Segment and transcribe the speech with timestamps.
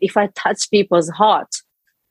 [0.00, 1.48] If I touch people's heart,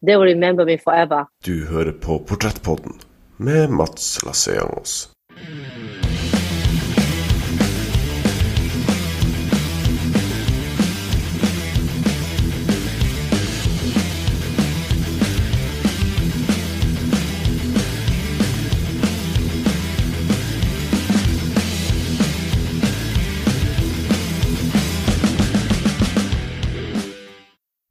[0.05, 1.25] they will remember me forever.
[1.45, 2.99] Du hører på Portrettpodden
[3.37, 5.09] med Mats Lasseangos.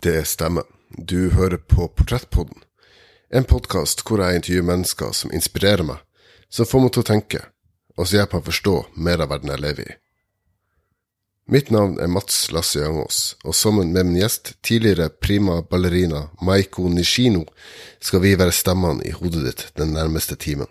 [0.02, 0.62] Det stemmer.
[0.88, 2.62] Du hører på Portrettpodden.
[3.28, 5.98] En podkast hvor jeg intervjuer mennesker som inspirerer meg,
[6.48, 7.40] som får meg til å tenke,
[7.98, 9.96] og som hjelper meg å forstå mer av verden jeg lever i.
[11.52, 16.88] Mitt navn er Mats Lasse Jangås, og sammen med min gjest, tidligere prima ballerina Maiko
[16.88, 17.44] Nishino,
[18.00, 20.70] skal vi være stemmene i hodet ditt den nærmeste timen.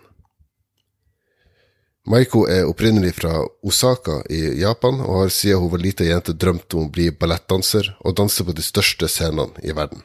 [2.08, 6.72] Maiko er opprinnelig fra Osaka i Japan, og har siden hun var lita jente drømt
[6.74, 10.00] om å bli ballettdanser og danse på de største scenene i verden.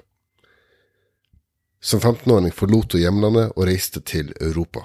[1.80, 4.84] Som 15-åring forlot hun hjemlandet og reiste til Europa.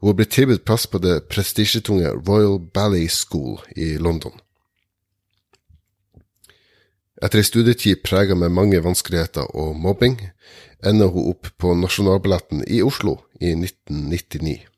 [0.00, 4.32] Hun har blitt tilbudt plass på det prestisjetunge Royal Ballet School i London.
[7.16, 10.18] Etter ei studietid prega med mange vanskeligheter og mobbing,
[10.84, 14.75] ender hun opp på Nasjonalballetten i Oslo i 1999.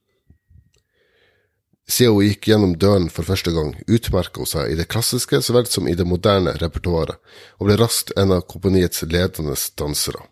[1.89, 5.55] Siden hun gikk gjennom døren for første gang, utmerka hun seg i det klassiske så
[5.57, 7.17] vel som i det moderne repertoaret,
[7.57, 10.27] og ble raskt en av kompaniets ledende dansere.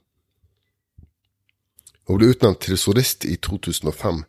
[2.07, 4.21] Hun ble utnevnt til solist i 2005.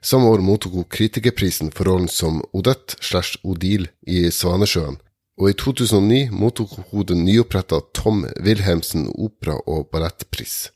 [0.00, 4.96] Samme år mottok hun kritikerprisen for rollen som Odette slash Odile i Svanesjøen,
[5.36, 10.70] og i 2009 mottok hun den nyoppretta Tom Wilhelmsen opera- og ballettpris.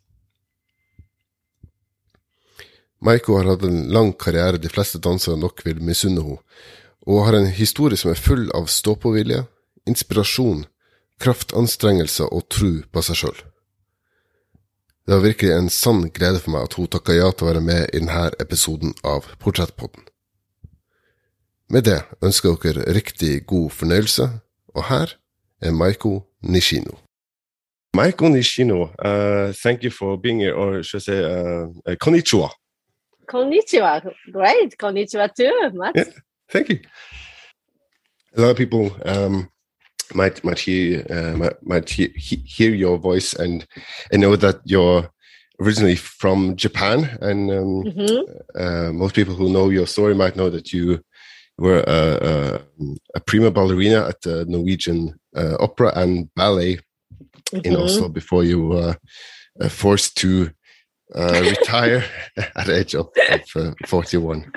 [3.01, 6.43] Maiko har hatt en lang karriere de fleste dansere nok vil misunne henne,
[7.09, 9.47] og har en historie som er full av stå-på-vilje,
[9.89, 10.67] inspirasjon,
[11.21, 13.41] kraftanstrengelser og tro på seg sjøl.
[15.09, 17.65] Det var virkelig en sann glede for meg at hun takka ja til å være
[17.65, 20.05] med i denne episoden av Portrettpodden.
[21.73, 24.29] Med det ønsker jeg dere riktig god fornøyelse,
[24.77, 25.17] og her
[25.63, 27.01] er Maiko Nishino.
[27.97, 32.51] Maiko Nishino, uh, thank you for being here, or should I say uh, konnichiwa.
[33.31, 34.03] Konnichiwa.
[34.33, 34.77] Great.
[34.79, 35.97] Konnichiwa too, Matt.
[35.97, 36.05] Yeah,
[36.51, 36.81] thank you.
[38.37, 39.49] A lot of people um,
[40.15, 43.67] might might hear uh, might, might he- he- hear your voice and
[44.13, 45.09] and know that you're
[45.61, 48.23] originally from Japan, and um, Mhm.
[48.55, 51.01] uh, most people who know your story might know that you
[51.59, 52.61] were a, a,
[53.17, 56.79] a prima ballerina at the Norwegian uh, Opera and Ballet
[57.53, 57.83] in Mhm.
[57.83, 58.97] Oslo before you were
[59.61, 60.51] uh, forced to
[61.15, 62.05] uh, retire
[62.37, 64.53] at the age of, of uh, 41,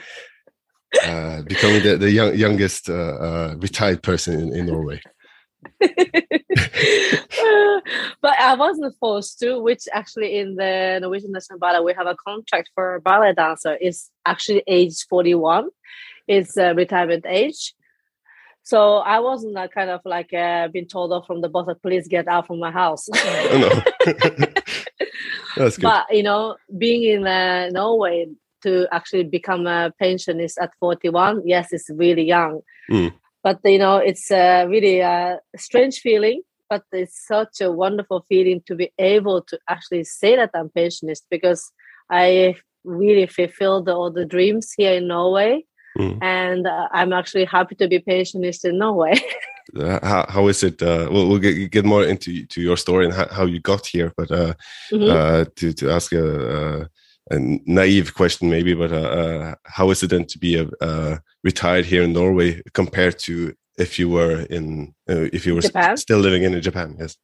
[1.04, 5.02] uh, becoming the, the young, youngest uh, uh, retired person in, in Norway.
[8.22, 12.16] but I wasn't forced to, which actually in the Norwegian National Ballet, we have a
[12.16, 13.78] contract for a ballet dancer.
[13.80, 15.70] It's actually age 41.
[16.28, 17.74] It's uh, retirement age.
[18.64, 21.82] So I wasn't uh, kind of like uh, being told off from the boss that
[21.82, 23.10] please get out from my house.
[23.26, 23.82] Oh.
[25.58, 25.84] That's good.
[25.84, 28.28] but you know, being in uh, Norway
[28.64, 32.62] to actually become a pensionist at 41, yes, it's really young.
[32.90, 33.14] Mm.
[33.44, 38.62] But you know, it's a really a strange feeling, but it's such a wonderful feeling
[38.68, 41.72] to be able to actually say that I'm pensionist because
[42.10, 45.66] I really fulfilled all the dreams here in Norway.
[45.98, 46.18] Mm.
[46.22, 49.14] And uh, I'm actually happy to be pensionist in Norway.
[49.78, 50.82] Uh, how, how is it?
[50.82, 53.86] Uh, we'll, we'll get, get more into to your story and how, how you got
[53.86, 54.54] here, but uh,
[54.92, 55.10] Mhm.
[55.10, 56.26] uh, to to ask a,
[56.58, 60.68] a, a naive question maybe, but uh, uh, how is it then to be a,
[60.82, 65.62] uh, retired here in Norway compared to if you were in uh, if you were
[65.62, 65.98] Japan?
[65.98, 66.96] still living in Japan?
[67.00, 67.18] Yes.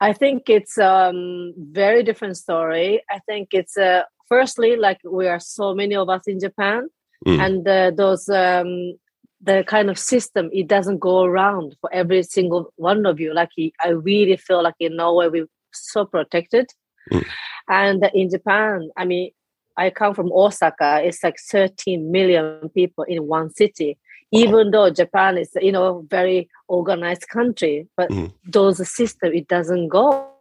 [0.00, 3.02] I think it's um very different story.
[3.10, 6.88] I think it's uh, firstly like we are so many of us in Japan,
[7.26, 7.40] Mm.
[7.40, 8.98] and uh, those um
[9.40, 13.32] the kind of system it doesn't go around for every single one of you.
[13.34, 13.50] Like
[13.84, 16.66] I really feel like in Norway we're so protected,
[17.12, 17.24] Mm.
[17.68, 19.30] and in Japan, I mean,
[19.78, 21.00] I come from Osaka.
[21.02, 23.96] It's like 13 million people in one city.
[24.30, 28.32] Even though Japan is, you know, very organized country, but Mm.
[28.44, 30.34] those system it doesn't go.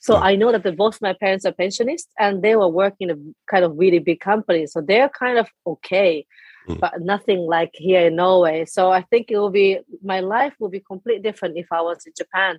[0.00, 0.20] So Yeah.
[0.30, 3.50] I know that the, both my parents are pensionists and they were working in a
[3.52, 4.66] kind of really big company.
[4.66, 6.26] So they're kind of okay,
[6.68, 6.80] Mm.
[6.80, 8.66] but nothing like here in Norway.
[8.66, 12.04] So I think it will be, my life will be completely different if I was
[12.06, 12.58] in Japan.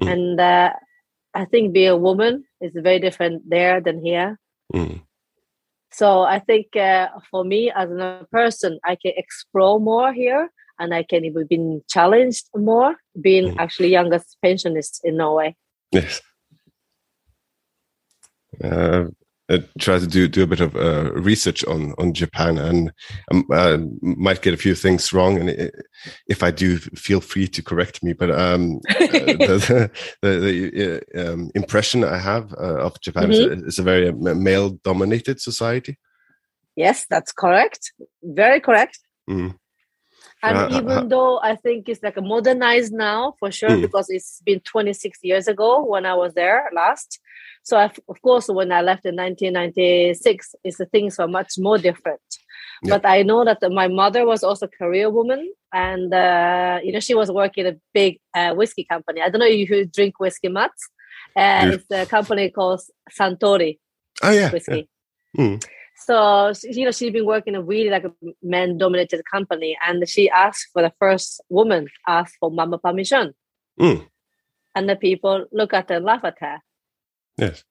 [0.00, 0.12] Mm.
[0.12, 0.72] And uh,
[1.34, 4.38] I think being a woman is very different there than here.
[4.72, 5.02] Mm.
[5.90, 10.50] So I think uh, for me as a person, I can explore more here.
[10.78, 13.56] and I can even be challenged more, being mm.
[13.58, 15.56] actually youngest pensionist in Norway.
[15.90, 16.20] Yes.
[18.62, 19.06] Uh,
[19.50, 22.92] I try to do do a bit of uh, research on on Japan, and
[23.30, 25.38] um, uh, might get a few things wrong.
[25.38, 25.74] And it,
[26.26, 28.12] if I do, feel free to correct me.
[28.12, 29.90] But um, uh, the,
[30.22, 33.32] the, the uh, um, impression I have uh, of Japan mm-hmm.
[33.32, 35.98] is, a, is, a, very male dominated society.
[36.76, 37.92] Yes, that's correct.
[38.22, 38.98] Very correct.
[39.28, 39.56] Mm.
[40.42, 43.80] And uh, even uh, though I think it's like a modernized now for sure, mm.
[43.80, 47.20] because it's been 26 years ago when I was there last.
[47.64, 51.76] So I, of course, when I left in 1996, it's the things were much more
[51.76, 52.20] different.
[52.82, 52.96] Yeah.
[52.96, 57.00] But I know that my mother was also a career woman, and uh, you know
[57.00, 59.20] she was working a big uh, whiskey company.
[59.20, 60.70] I don't know if you drink whiskey, Matt.
[61.36, 61.70] Uh, yeah.
[61.72, 62.80] It's a company called
[63.10, 63.78] Suntory.
[64.22, 64.88] Oh yeah, whiskey.
[65.34, 65.44] Yeah.
[65.44, 65.68] Mm.
[66.06, 68.12] So you know she's been working in a really like a
[68.42, 73.34] man-dominated company, and she asked for the first woman asked for mama permission,
[73.78, 74.06] mm.
[74.74, 76.58] and the people look at her and laugh at her.
[77.36, 77.64] Yes.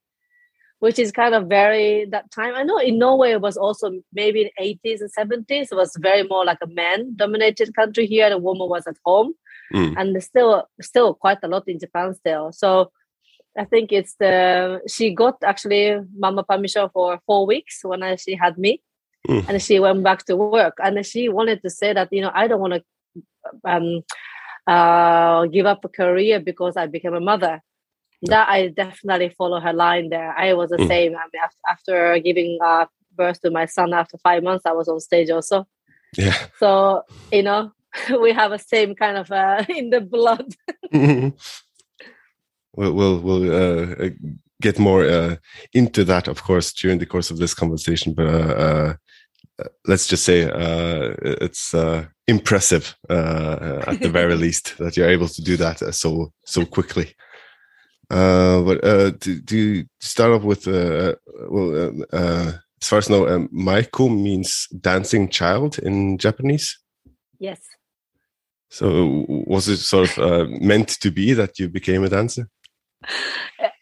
[0.79, 2.53] Which is kind of very that time.
[2.53, 5.71] I know in Norway it was also maybe in eighties and seventies.
[5.71, 8.29] It was very more like a man-dominated country here.
[8.29, 9.33] The woman was at home,
[9.73, 9.95] mm.
[9.97, 12.51] and still still quite a lot in Japan still.
[12.51, 12.91] So
[13.57, 18.35] I think it's the she got actually mama permission for four weeks when I, she
[18.35, 18.81] had me,
[19.27, 19.47] mm.
[19.47, 20.77] and she went back to work.
[20.83, 22.83] And she wanted to say that you know I don't want to
[23.65, 24.03] um,
[24.67, 27.61] uh, give up a career because I became a mother.
[28.23, 30.33] That I definitely follow her line there.
[30.35, 30.87] I was the mm.
[30.87, 31.15] same.
[31.15, 34.99] I mean, after giving uh, birth to my son after five months, I was on
[34.99, 35.67] stage also.
[36.15, 36.35] Yeah.
[36.59, 37.71] So you know
[38.21, 40.53] we have a same kind of uh, in the blood.
[42.77, 44.09] We'll we'll, we'll uh, uh,
[44.61, 45.35] get more uh,
[45.73, 48.13] into that, of course, during the course of this conversation.
[48.13, 48.93] But uh, uh
[49.85, 51.73] let's just say uh, it's
[52.27, 57.15] impressive at the very least that you're able to do that so so quickly.
[58.09, 58.81] but
[59.21, 62.05] to, to, start off with, well,
[62.79, 66.77] as far as I know, um, Maiko means dancing child in Japanese.
[67.39, 67.59] Yes.
[68.69, 72.49] So was it sort of meant to be that you became a dancer?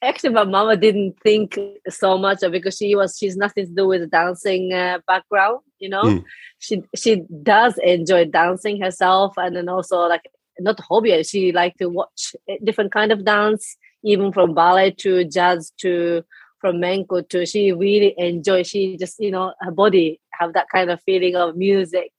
[0.02, 1.58] Actually, my mama didn't think
[1.90, 5.60] so much because she was she's nothing to do with the dancing uh, background.
[5.80, 6.24] You know, mm.
[6.60, 10.30] she she does enjoy dancing herself, and then also like
[10.60, 11.24] not hobby.
[11.24, 16.24] She like to watch different kind of dance, even from ballet to jazz to
[16.60, 17.46] from flamenco to.
[17.46, 18.64] She really enjoy.
[18.64, 22.12] She just you know her body have that kind of feeling of music.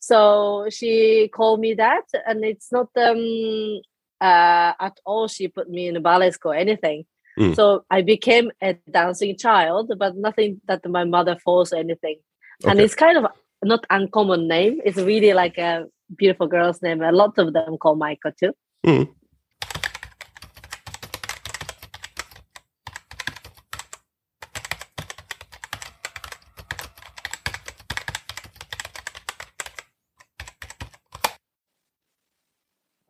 [0.00, 3.80] So she called me that, and it's not um
[4.20, 7.04] uh, at all she put me in a ballet school anything
[7.38, 7.54] mm.
[7.54, 12.16] so i became a dancing child but nothing that my mother forced or anything
[12.62, 12.70] okay.
[12.70, 13.26] and it's kind of
[13.62, 15.86] not uncommon name it's really like a
[16.16, 18.52] beautiful girl's name a lot of them call Maiko too
[18.86, 19.08] mm.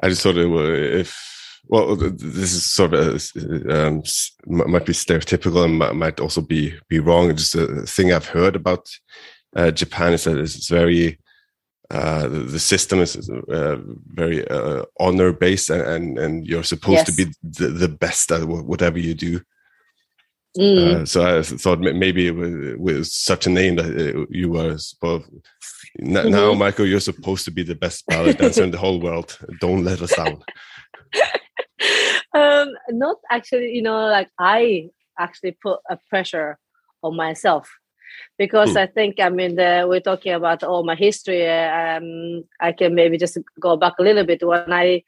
[0.06, 3.14] I just thought it if well, this is sort of
[3.69, 4.05] um,
[4.47, 7.35] might be stereotypical and might also be be wrong.
[7.35, 8.88] Just a thing I've heard about
[9.56, 11.19] uh, Japan is that it's very
[11.91, 17.17] uh, the, system is uh, very uh, honor based, and, and, and you're supposed yes.
[17.17, 19.41] to be the, the, best at whatever you do.
[20.56, 21.03] Mm.
[21.03, 25.29] Uh, so I thought maybe with, such a name that you were supposed
[26.01, 26.31] mm-hmm.
[26.31, 29.39] now, Maiko, you're supposed to be the best ballet dancer in the whole world.
[29.60, 30.43] Don't let us down.
[32.34, 36.58] um, not actually, you know, like I actually put a pressure
[37.03, 37.70] on myself
[38.39, 38.77] because mm.
[38.79, 41.48] I think I mean the, we're talking about all my history.
[41.48, 45.03] Um, I can maybe just go back a little bit when I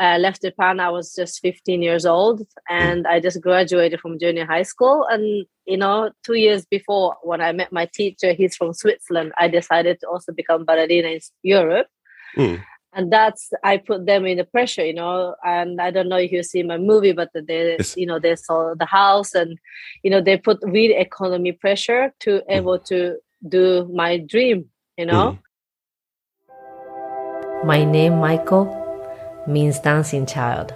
[0.00, 0.80] uh, left Japan.
[0.80, 2.44] I was just 15 years old, hmm.
[2.68, 5.06] and I just graduated from junior high school.
[5.08, 9.32] And you know, two years before, when I met my teacher, he's from Switzerland.
[9.38, 11.86] I decided to also become ballerina in Europe.
[12.36, 12.62] Mm.
[12.96, 15.34] And that's I put them in the pressure, you know.
[15.44, 17.96] And I don't know if you see my movie, but they, yes.
[17.96, 19.58] you know, they saw the house, and
[20.02, 22.42] you know, they put real economy pressure to mm.
[22.48, 23.16] able to
[23.48, 25.38] do my dream, you know.
[26.50, 27.66] Mm.
[27.66, 28.83] My name, Maiko
[29.46, 30.72] means dancing child.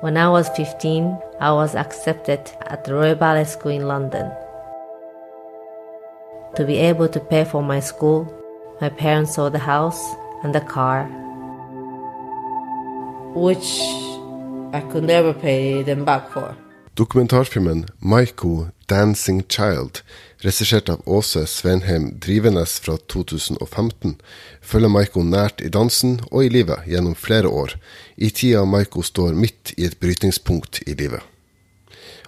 [0.00, 4.30] When I was 15, I was accepted at the Royal Ballet School in London.
[6.56, 8.26] To be able to pay for my school,
[8.80, 10.00] my parents sold the house
[10.42, 11.04] and the car,
[13.34, 13.80] which
[14.72, 16.56] I could never pay them back for.
[16.96, 20.02] Dokumentarfilmen Maiko Dancing Child
[20.44, 24.16] regissert av Åse Svenheim Drivenes fra 2015,
[24.62, 27.76] følger Maiko nært i dansen og i livet gjennom flere år,
[28.16, 31.22] i tida Maiko står midt i et brytningspunkt i livet.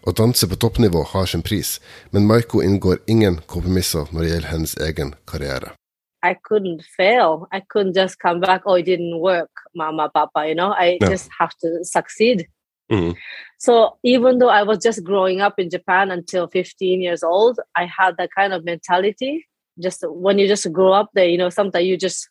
[0.03, 1.77] Å danse på toppnivå har sin pris,
[2.11, 5.77] men Maiko inngår ingen kompromisser når det gjelder hennes egen karriere.
[6.23, 7.47] I couldn't fail.
[7.53, 8.63] I couldn't just come back.
[8.65, 10.47] Oh, it didn't work, mama, papa.
[10.47, 11.09] You know, I no.
[11.09, 12.47] just have to succeed.
[12.91, 13.13] Mm-hmm.
[13.59, 17.87] So even though I was just growing up in Japan until 15 years old, I
[17.87, 19.47] had that kind of mentality.
[19.81, 22.29] Just when you just grow up there, you know, sometimes you just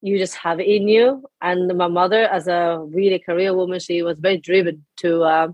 [0.00, 1.24] you just have it in you.
[1.40, 5.48] And my mother, as a really career woman, she was very driven to uh,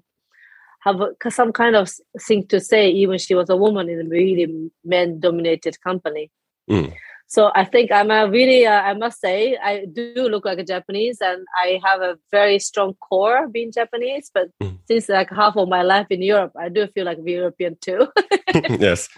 [0.81, 1.01] have
[1.31, 2.91] some kind of thing to say.
[2.91, 6.31] Even she was a woman in a really men-dominated company.
[6.71, 6.93] Mm.
[7.35, 10.65] So I think I'm a really, uh, I must say, I do look like a
[10.65, 14.31] Japanese and I have a very strong core being Japanese.
[14.33, 14.79] But mm.
[14.87, 18.07] since like half of my life in Europe, I do feel like European too.
[18.55, 19.09] yes.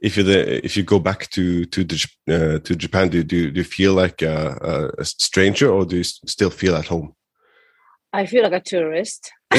[0.00, 3.58] If you if you go back to to the, uh, to Japan, do, do do
[3.58, 7.14] you feel like a, a, stranger or do you still feel at home?
[8.12, 9.30] I feel like a tourist.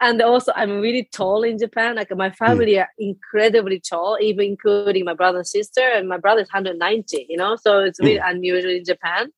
[0.00, 1.96] And also I'm really tall in Japan.
[1.96, 2.82] Like my family mm.
[2.82, 5.80] are incredibly tall, even including my brother and sister.
[5.80, 7.26] And my brother is 190.
[7.28, 8.30] You know, so it's really mm.
[8.30, 9.32] unusual in Japan.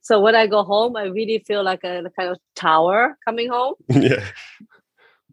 [0.00, 3.50] So when I go home, I really feel like a, a kind of tower coming
[3.50, 3.74] home.
[3.88, 4.24] yeah.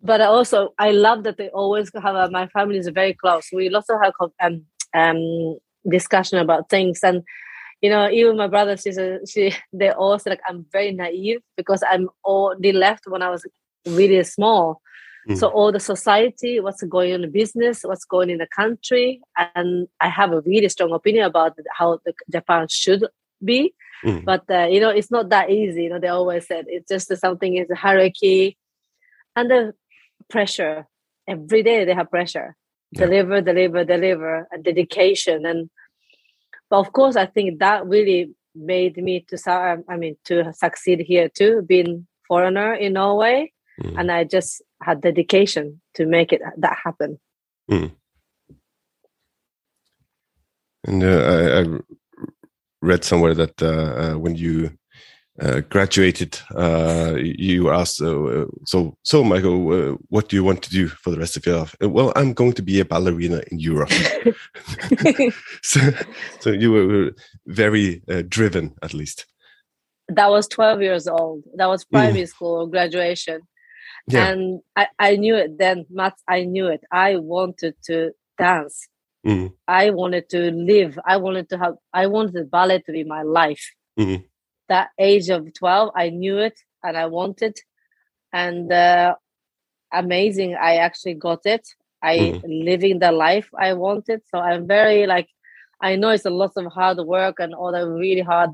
[0.03, 3.47] But also, I love that they always have a, my family is very close.
[3.51, 5.57] We also have um, um,
[5.89, 7.23] discussion about things and
[7.81, 11.83] you know, even my brother, sister, she, they all say like I'm very naive because
[11.87, 13.45] I'm all they left when I was
[13.85, 14.81] really small.
[15.27, 15.37] Mm.
[15.37, 19.21] So all the society, what's going on in the business, what's going in the country,
[19.55, 23.05] and I have a really strong opinion about how the Japan should
[23.43, 23.73] be.
[24.05, 24.23] Mm.
[24.23, 25.83] But uh, you know, it's not that easy.
[25.83, 28.57] You know, they always said it's just something is a hierarchy
[29.35, 29.73] and the
[30.29, 30.87] pressure.
[31.27, 32.55] Every day they have pressure.
[32.91, 33.05] Yeah.
[33.05, 35.45] Deliver, deliver, deliver, and dedication.
[35.45, 35.69] And
[36.69, 39.83] but of course, I think that really made me to.
[39.89, 43.93] I mean, to succeed here too, being foreigner in Norway mm.
[43.97, 47.19] and i just had dedication to make it that happen
[47.69, 47.91] mm.
[50.85, 51.79] and uh, I, I,
[52.81, 54.71] read somewhere that uh, uh, when you
[55.39, 60.87] uh, graduated, uh, you asked, uh, "So, so Maiko, what do you want to do
[60.87, 63.91] for the rest of your life?" well, I'm going to be a ballerina in Europe.
[65.61, 65.79] so,
[66.39, 67.11] so you were
[67.45, 69.27] very driven, at least.
[70.09, 71.43] That was 12 years old.
[71.55, 72.29] That was primary mm.
[72.29, 73.41] school graduation.
[74.07, 74.29] Yeah.
[74.29, 76.83] And I, I knew it then, Mats, I knew it.
[76.91, 78.87] I wanted to dance.
[79.25, 79.53] Mm.
[79.67, 80.97] I wanted to live.
[81.05, 83.73] I wanted to have, I wanted ballet to be my life.
[83.99, 84.23] Mm.
[84.69, 87.57] That age of 12, I knew it and I wanted.
[88.31, 89.15] And uh,
[89.91, 91.67] amazing, I actually got it.
[92.01, 92.41] I mm.
[92.45, 94.21] living the life I wanted.
[94.33, 95.27] So I'm very like,
[95.81, 98.51] I know it's a lot of hard work and all the really hard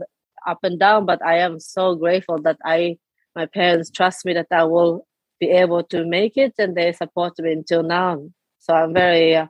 [0.47, 2.97] up and down, but I am so grateful that I,
[3.35, 5.05] my parents trust me that I will
[5.43, 8.13] be able to make it and they support me until now.
[8.59, 9.47] So i'm very uh,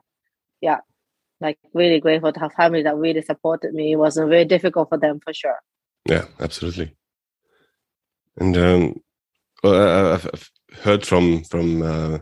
[0.60, 0.80] yeah
[1.40, 3.92] like really grateful to have family that really supported me.
[3.92, 5.60] It wasn't very difficult for them for sure.
[6.14, 6.88] Yeah absolutely.
[8.40, 8.82] And um
[9.62, 10.50] well, I've, I've
[10.84, 12.18] heard from from uh,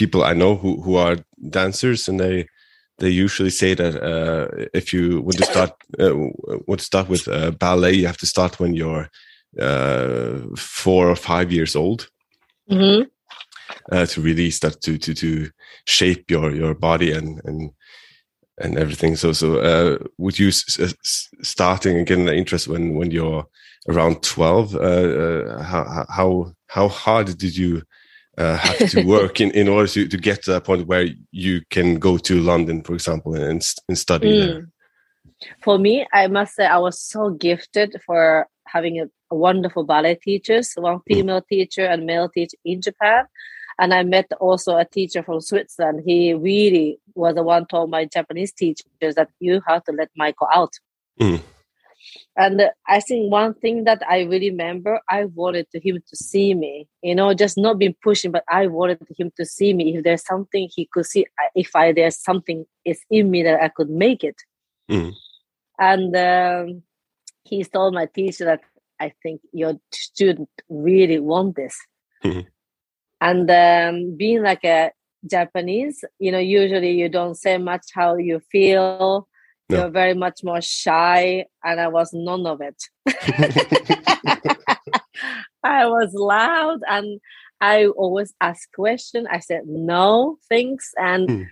[0.00, 1.16] people i know who who are
[1.50, 2.46] dancers and they
[3.00, 6.14] they usually say that uh, if you want to start uh,
[6.68, 9.08] want to start with uh, ballet, you have to start when you're
[9.58, 12.08] uh, four or five years old,
[12.70, 13.02] mm-hmm.
[13.92, 15.50] uh, to really start to to to
[15.86, 17.70] shape your your body and and
[18.58, 19.16] and everything.
[19.16, 23.46] So so uh, would you s- starting again the interest when when you're
[23.88, 24.74] around twelve?
[24.74, 27.82] Uh, uh, how how how hard did you?
[28.38, 31.60] Uh, have to work in, in order to, to get to a point where you
[31.68, 34.46] can go to London, for example, and, and study mm.
[34.46, 34.68] there?
[35.62, 40.72] For me, I must say I was so gifted for having a wonderful ballet teachers,
[40.76, 41.02] one mm.
[41.08, 43.24] female teacher and male teacher in Japan.
[43.78, 46.02] And I met also a teacher from Switzerland.
[46.04, 50.46] He really was the one told my Japanese teachers that you have to let Maiko
[50.52, 50.72] out.
[51.18, 51.40] Mm.
[52.36, 56.88] And I think one thing that I really remember, I wanted him to see me,
[57.02, 59.96] you know, just not being pushing, but I wanted him to see me.
[59.96, 63.68] If there's something he could see, if I there's something is in me that I
[63.68, 64.36] could make it.
[64.90, 65.12] Mm.
[65.78, 66.82] And um,
[67.44, 68.60] he told my teacher that
[69.00, 71.76] I think your student really want this.
[72.24, 72.48] Mm-hmm.
[73.20, 74.92] And um, being like a
[75.28, 79.28] Japanese, you know, usually you don't say much how you feel.
[79.68, 79.78] No.
[79.78, 82.82] You're very much more shy, and I was none of it.
[85.62, 87.20] I was loud, and
[87.60, 89.28] I always ask question.
[89.30, 91.46] I said no, thanks, and Mm.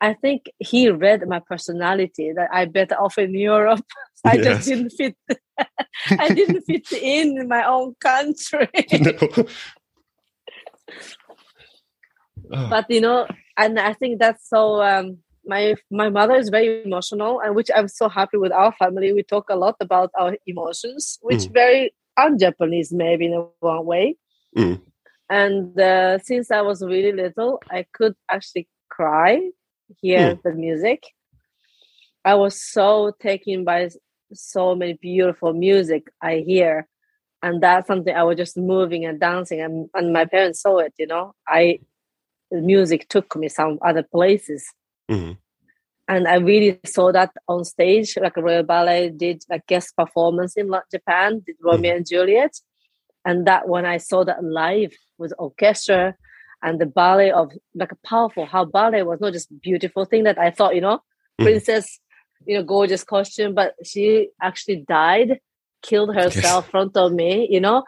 [0.00, 3.84] I think he read my personality that I better off in Europe.
[4.24, 4.44] I Yes.
[4.44, 5.16] just didn't fit.
[6.18, 8.68] I didn't fit in in my own country.
[9.00, 9.46] no.
[12.52, 14.82] Oh, but you know, and I think that's so.
[14.82, 19.12] Um, my my mother is very emotional, and which I'm so happy with our family.
[19.12, 21.52] We talk a lot about our emotions, which Mm.
[21.52, 24.16] very un-Japanese maybe in a one way.
[24.56, 24.80] Mm.
[25.30, 29.50] And uh, since I was really little, I could actually cry,
[30.00, 30.42] hear Mm.
[30.42, 31.02] the music.
[32.24, 33.90] I was so taken by
[34.32, 36.88] so many beautiful music I hear,
[37.42, 40.94] and that's something I was just moving and dancing, and, and my parents saw it.
[40.98, 41.80] You know, I
[42.50, 44.64] the music took me some other places
[45.10, 45.36] mhm.
[46.06, 48.16] and I really saw that on stage.
[48.16, 52.52] Like Royal Ballet did a guest performance in Japan, did Romeo and Juliet,
[53.24, 56.14] and that when I saw that live with orchestra
[56.64, 60.38] and the ballet of like a powerful how ballet was not just beautiful thing that
[60.46, 60.98] I thought you know
[61.40, 61.44] Mhm.
[61.46, 61.86] princess,
[62.48, 65.30] you know gorgeous costume, but she actually died,
[65.88, 67.78] killed herself in front of me, you know,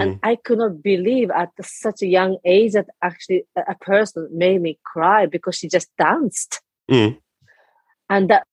[0.00, 0.18] and Mm.
[0.30, 1.50] I could not believe at
[1.84, 3.40] such a young age that actually
[3.74, 6.52] a person made me cry because she just danced
[6.90, 7.18] Mm.
[8.08, 8.46] and that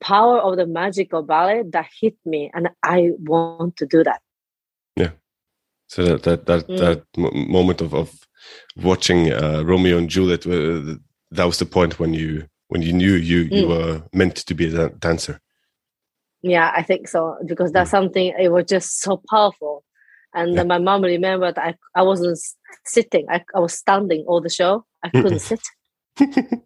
[0.00, 2.98] power of the magic of ballet that hit me and i
[3.32, 4.20] want to do that
[4.96, 5.12] Yeah.
[5.88, 6.78] So that that that, Mm.
[6.82, 7.00] that
[7.58, 8.25] moment of of
[8.76, 10.96] watching uh, Romeo and Juliet, uh,
[11.30, 13.68] that was the point when you when you knew you you Mm.
[13.68, 15.40] were meant to be a dancer.
[16.42, 19.82] yeah i think so because that's something it was just so powerful
[20.34, 20.56] and Yeah.
[20.58, 22.38] then my mom remembered I, I wasn't
[22.84, 25.60] sitting I, I was standing all the show i couldn't sit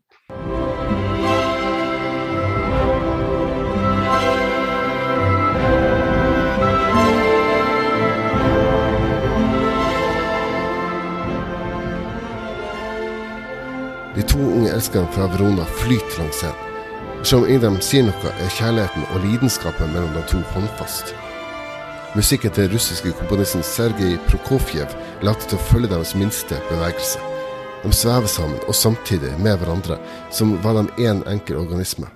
[14.21, 16.57] De to unge elskerne fra Verona flyter langs scenen.
[17.25, 21.15] Selv om ingen av dem sier noe, er kjærligheten og lidenskapen mellom de to håndfast.
[22.13, 24.93] Musikken til den russiske komponisten Sergej Prokofjev
[25.25, 27.23] later til å følge deres minste bevegelse.
[27.81, 29.97] De svever sammen, og samtidig med hverandre,
[30.29, 32.11] som var de én enkel organisme.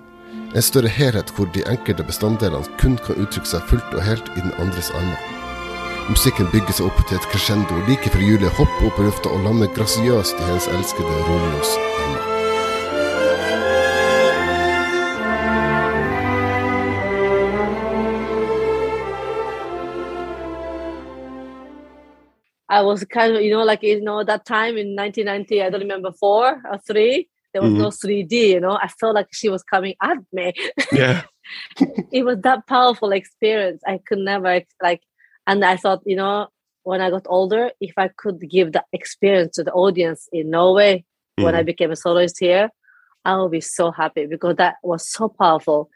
[0.53, 4.45] En større helhet hvor de enkelte bestanddelene kun kan uttrykke seg fullt og helt i
[4.45, 5.34] den andres armer.
[6.09, 9.41] Musikken bygger seg opp til et crescendo like før Julie hopper opp i lufta og
[9.47, 12.23] lander grasiøst i hennes elskede Romeos armer.
[22.69, 25.81] i was kind of you know like you know that time in 1990 i don't
[25.81, 29.63] remember four or three there was no 3d you know i felt like she was
[29.63, 30.53] coming at me
[30.93, 31.23] Yeah.
[32.13, 35.01] it was that powerful experience i could never like
[35.47, 36.49] and i thought you know
[36.85, 41.05] when i got older if i could give that experience to the audience in norway
[41.37, 42.69] when i became a soloist here
[43.25, 45.89] i will be so happy because that was so powerful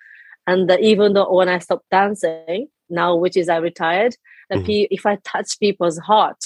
[0.46, 4.14] and uh, even though when i stopped dancing now which is i retired
[4.50, 4.64] the Mhm.
[4.66, 6.40] pe- if i touch people's heart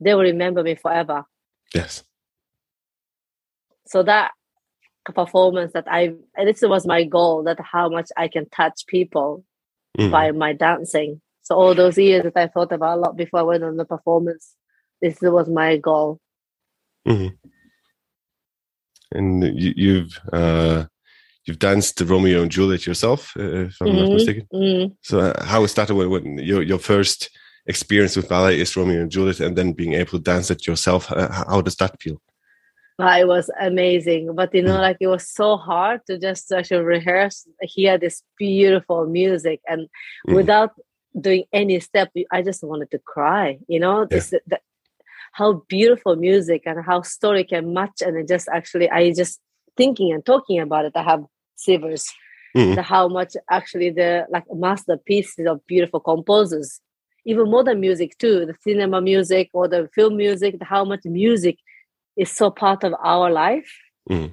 [0.00, 1.24] they will remember me forever
[1.74, 2.04] Yes.
[3.86, 4.32] so that
[5.14, 6.12] performance that i
[6.44, 9.44] this was my goal that how much i can touch people
[9.98, 10.10] Mhm.
[10.10, 11.20] by my dancing.
[11.46, 13.84] So all those years that I thought about a lot before I went on the
[13.84, 14.56] performance,
[15.00, 16.18] this was my goal.
[17.06, 17.38] Mhm.
[19.12, 20.86] And you, you've uh,
[21.44, 24.14] you've danced Romeo and Juliet yourself, uh, if I'm not Mhm.
[24.14, 24.48] mistaken.
[24.52, 24.96] Mm.
[25.02, 27.30] So uh, how is that when, your your first
[27.66, 31.12] experience with ballet is Romeo and Juliet, and then being able to dance it yourself?
[31.12, 32.20] Uh, how does that feel?
[32.98, 34.86] It was amazing, but you know, Mm.
[34.88, 39.82] like it was so hard to just actually rehearse, hear this beautiful music, and
[40.26, 40.34] Mm.
[40.34, 40.72] without
[41.20, 43.58] doing any step, I just wanted to cry.
[43.68, 44.58] You know, this the,
[45.32, 49.40] how beautiful music and how story can match, and just actually, I just
[49.76, 51.24] thinking and talking about it, I have
[51.58, 52.12] shivers.
[52.56, 52.74] Mhm.
[52.76, 56.80] the, how much actually the like masterpieces of beautiful composers
[57.26, 61.58] even modern music too the cinema music or the film music the, how much music
[62.16, 63.70] is so part of our life
[64.08, 64.30] Mhm.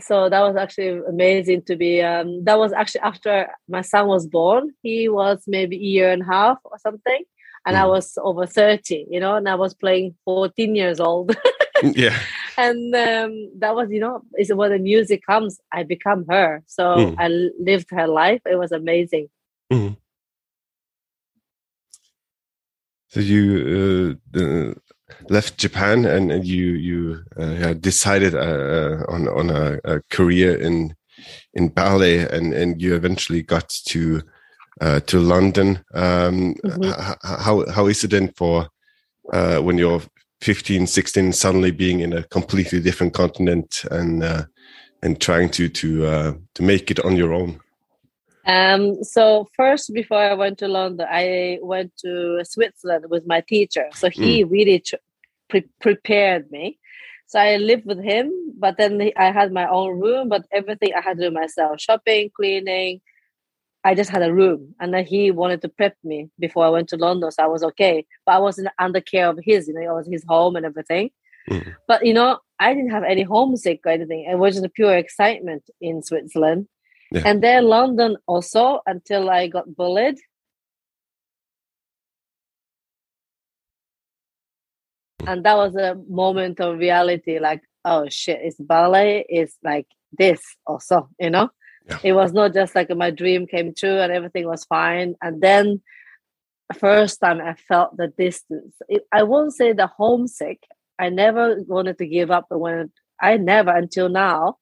[0.00, 4.26] So that was actually amazing to be um, that was actually after my son was
[4.26, 7.22] born he was maybe a year and a half or something
[7.66, 7.88] and i Mhm.
[7.90, 11.26] was over 30 you know and i was playing 14 years old
[11.82, 12.16] yeah.
[12.56, 16.84] and um, that was you know is when the music comes i become her so
[16.84, 17.14] Mm.
[17.18, 17.28] i
[17.58, 19.28] lived her life it was amazing
[19.72, 19.96] Mhm.
[23.08, 24.74] So you uh, uh,
[25.28, 30.94] left Japan and, and you you uh, decided uh, on on a, a career in
[31.54, 34.22] in ballet and and you eventually got to
[34.80, 35.78] uh, to London.
[35.94, 36.88] Um, Mhm.
[36.88, 38.68] h- h- How how is it then for
[39.32, 40.02] uh, when you're
[40.40, 44.44] 15, 16, suddenly being in a completely different continent and uh,
[45.02, 47.60] and trying to to uh, to make it on your own?
[48.46, 53.88] Um, so first, before I went to London, I went to Switzerland with my teacher.
[53.94, 54.50] So he mm.
[54.50, 54.84] really
[55.48, 56.78] pre- prepared me.
[57.26, 61.00] So I lived with him, but then I had my own room, but everything I
[61.00, 63.00] had to do myself: shopping, cleaning.
[63.82, 66.88] I just had a room, and then he wanted to prep me before I went
[66.90, 68.06] to London, so I was okay.
[68.24, 71.10] But I wasn't under care of his, you know, it was his home and everything.
[71.50, 71.74] Mm.
[71.86, 74.26] But you know, I didn't have any homesick or anything.
[74.30, 76.66] It was just a pure excitement in Switzerland.
[77.14, 77.22] Yeah.
[77.26, 80.18] And then London also until I got bullied.
[85.24, 89.86] And that was a moment of reality like, oh shit, it's ballet, it's like
[90.18, 91.50] this also, you know?
[91.88, 91.98] Yeah.
[92.02, 95.14] It was not just like my dream came true and everything was fine.
[95.22, 95.82] And then
[96.76, 98.74] first time I felt the distance.
[98.88, 100.66] It, I won't say the homesick.
[100.98, 102.46] I never wanted to give up.
[102.50, 104.56] When I never until now,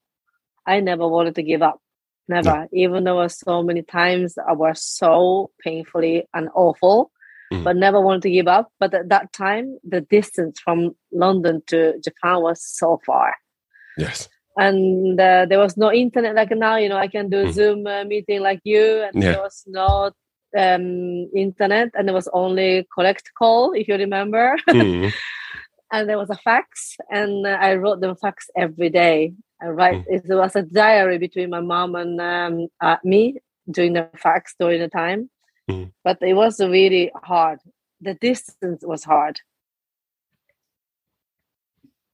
[0.67, 1.79] I never wanted to give up.
[2.27, 2.49] Never.
[2.49, 2.67] No.
[2.73, 7.11] Even though so many times I was so painfully and awful,
[7.51, 7.63] mm.
[7.63, 8.71] but never wanted to give up.
[8.79, 13.35] But at that time, the distance from London to Japan was so far.
[13.97, 14.29] Yes.
[14.55, 16.77] And uh, there was no internet like now.
[16.77, 17.53] You know, I can do mm.
[17.53, 19.31] Zoom uh, meeting like you, and yeah.
[19.33, 20.11] there was no
[20.57, 24.55] um, internet, and there was only collect call, if you remember.
[24.69, 25.11] Mm.
[25.93, 29.33] And there was a fax, and uh, I wrote them fax every day.
[29.61, 30.03] I write.
[30.07, 30.23] Mm.
[30.29, 33.37] It was a diary between my mom and um, uh, me
[33.69, 35.29] doing the fax during the time.
[35.69, 35.91] Mm.
[36.03, 37.59] But it was really hard.
[38.01, 39.39] The distance was hard.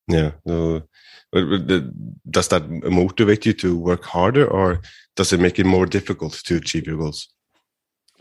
[0.09, 0.31] Yeah.
[0.45, 0.81] No,
[2.29, 4.81] does that motivate you to work harder, or
[5.15, 7.29] does it make it more difficult to achieve your goals?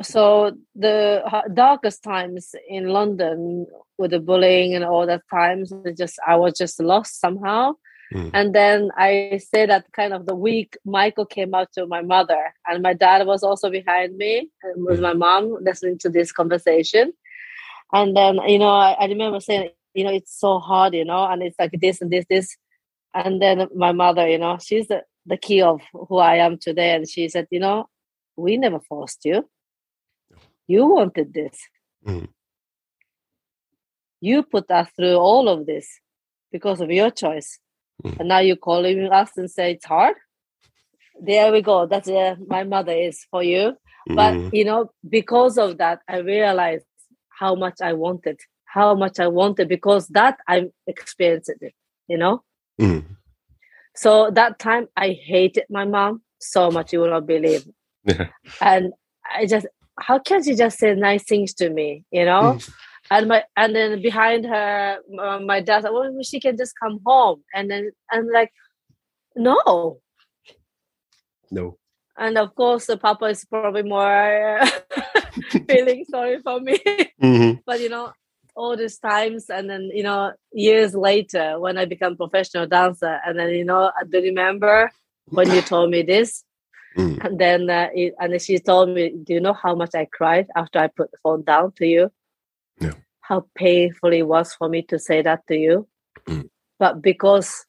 [0.03, 6.37] So the darkest times in London with the bullying and all that times, just I
[6.37, 7.73] was just lost somehow.
[8.15, 8.31] Mm.
[8.33, 12.55] And then I say that kind of the week Maiko came out to my mother,
[12.67, 15.03] and my dad was also behind me and with mm.
[15.03, 17.13] my mom listening to this conversation.
[17.93, 21.25] And then, you know, I, I remember saying, you know, it's so hard, you know,
[21.25, 22.57] and it's like this and this, this.
[23.15, 26.95] And then my mother, you know, she's the, the key of who I am today.
[26.95, 27.89] And she said, you know,
[28.37, 29.49] we never forced you.
[30.69, 31.59] You wanted this.
[32.07, 32.29] Mm.
[34.21, 35.89] You put us through all of this
[36.53, 37.59] because of your choice.
[38.05, 38.21] Mm.
[38.21, 40.15] And now you're calling us and say it's hard.
[41.21, 41.87] There we go.
[41.87, 43.77] That's uh, my mother is for you.
[44.09, 44.17] Mm.
[44.17, 46.87] But you know, because of that, I realized
[47.29, 51.75] how much I wanted, how much I wanted because that I experienced it.
[52.07, 52.45] You know.
[52.81, 53.05] Mm.
[53.97, 57.67] So that time I hated my mom so much you will not believe.
[58.05, 58.29] Yeah.
[58.63, 58.93] And
[59.37, 59.67] I just
[60.01, 62.55] how can she just say nice things to me, you know?
[62.55, 62.71] Mm.
[63.11, 67.01] And my and then behind her uh, my dad said well she can just come
[67.05, 67.43] home.
[67.55, 68.53] And then and like
[69.35, 70.01] no.
[71.51, 71.79] No.
[72.19, 74.61] And of course the papa is probably more
[75.69, 76.79] feeling sorry for me.
[77.23, 77.61] Mm-hmm.
[77.67, 78.13] but you know
[78.59, 83.39] all these times and then you know years later when i become professional dancer and
[83.39, 84.91] then you know i do remember
[85.27, 86.43] when you told me this
[86.97, 87.25] mm.
[87.25, 90.47] and then uh, it, and she told me do you know how much i cried
[90.57, 92.11] after i put the phone down to you
[92.81, 92.93] yeah.
[93.21, 95.89] how painful it was for me to say that to you.
[96.27, 96.49] Mm.
[96.79, 97.67] But because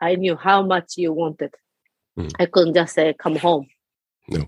[0.00, 1.54] I knew how much you wanted,
[2.18, 2.30] mm.
[2.38, 3.66] I couldn't just say, come home.
[4.28, 4.46] No.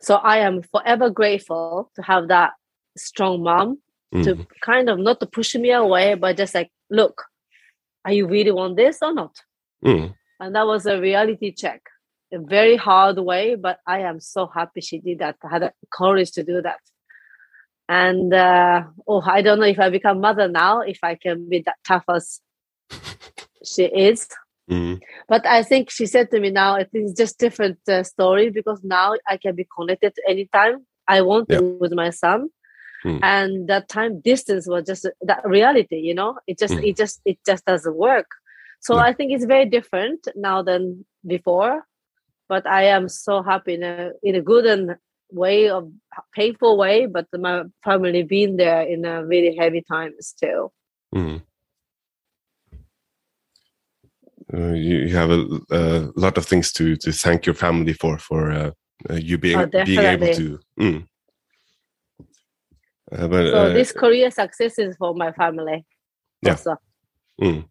[0.00, 2.52] So I am forever grateful to have that
[2.96, 3.78] strong mom
[4.12, 7.22] to kind of not to push me away, but just like, look,
[8.04, 9.36] are you really want this or not?
[9.84, 10.14] Mm.
[10.40, 11.82] And that was a reality check.
[12.32, 15.36] A very hard way, but I am so happy she did that.
[15.44, 16.80] I had the courage to do that
[17.90, 21.60] and uh, oh i don't know if i become mother now if i can be
[21.66, 22.40] that tough as
[23.64, 24.28] she is
[24.70, 24.94] mm-hmm.
[25.28, 28.80] but i think she said to me now it is just different uh, story because
[28.84, 32.48] now i can be connected anytime i want to with my son
[33.04, 33.18] mm.
[33.24, 36.86] and that time distance was just that reality you know it just mm.
[36.88, 38.28] it just it just doesn't work
[38.80, 39.02] so yeah.
[39.02, 41.84] i think it's very different now than before
[42.48, 44.96] but i am so happy in a in a good and
[45.32, 45.90] way of
[46.34, 50.70] painful way, but my family been there in a really heavy times too.
[51.14, 51.42] Mm.
[54.52, 58.18] Uh, you, you, have a, a, lot of things to to thank your family for
[58.18, 58.70] for uh,
[59.08, 60.58] uh you being oh, being able to.
[60.78, 61.06] Mm.
[63.12, 65.84] Uh, but, so uh, this career success is for my family.
[66.42, 66.52] Yeah.
[66.52, 66.76] Also.
[67.40, 67.64] Mm.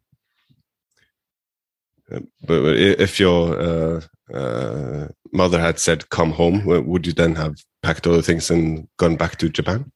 [2.12, 4.02] Uh, but if your
[4.34, 8.88] uh, mother had said come home would you then have packed all the things and
[8.98, 9.92] gone back to japan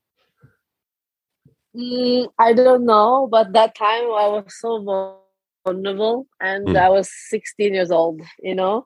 [1.76, 5.18] Mm, I don't know, but that time I was so
[5.66, 6.80] vulnerable and mm.
[6.80, 8.86] I was 16 years old, you know.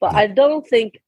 [0.00, 1.00] But I don't think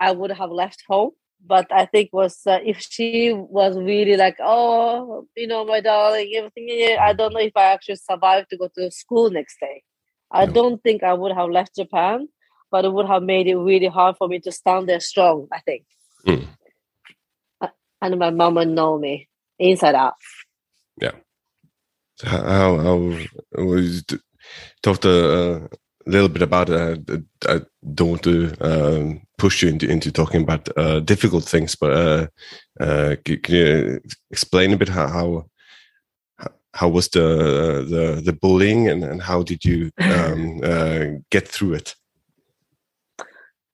[0.00, 1.10] I would have left home.
[1.44, 6.32] But I think was uh, if she was really like, oh, you know, my darling,
[6.36, 6.96] everything.
[6.98, 9.82] I don't know if I actually survived to go to school next day.
[10.32, 12.28] I don't think I would have left Japan,
[12.70, 15.48] but it would have made it really hard for me to stand there strong.
[15.52, 15.84] I think.
[16.26, 16.46] Mm.
[18.00, 20.14] And my mom would know me inside out.
[21.00, 21.12] Yeah.
[22.16, 23.18] So how how
[23.64, 24.04] was
[24.82, 25.68] talked a, a
[26.06, 27.10] little bit about it.
[27.46, 27.60] I, I
[27.94, 32.26] don't want to um, push you into into talking about uh, difficult things, but uh,
[32.80, 35.46] uh, can, can, you explain a bit how, how
[36.74, 41.74] how was the the the bullying and, and how did you um, uh, get through
[41.74, 41.94] it?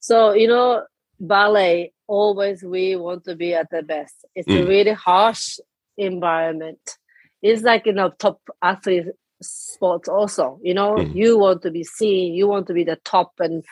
[0.00, 0.84] So you know,
[1.20, 4.14] ballet always we want to be at the best.
[4.34, 4.62] It's mm.
[4.62, 5.58] a really harsh
[5.96, 6.96] environment.
[7.42, 9.06] It's like you know top athlete
[9.40, 10.58] sports also.
[10.62, 11.14] You know, mm.
[11.14, 13.64] you want to be seen, you want to be the top, and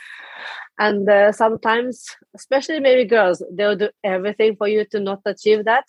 [0.78, 5.86] and uh, sometimes, especially maybe girls, they'll do everything for you to not achieve that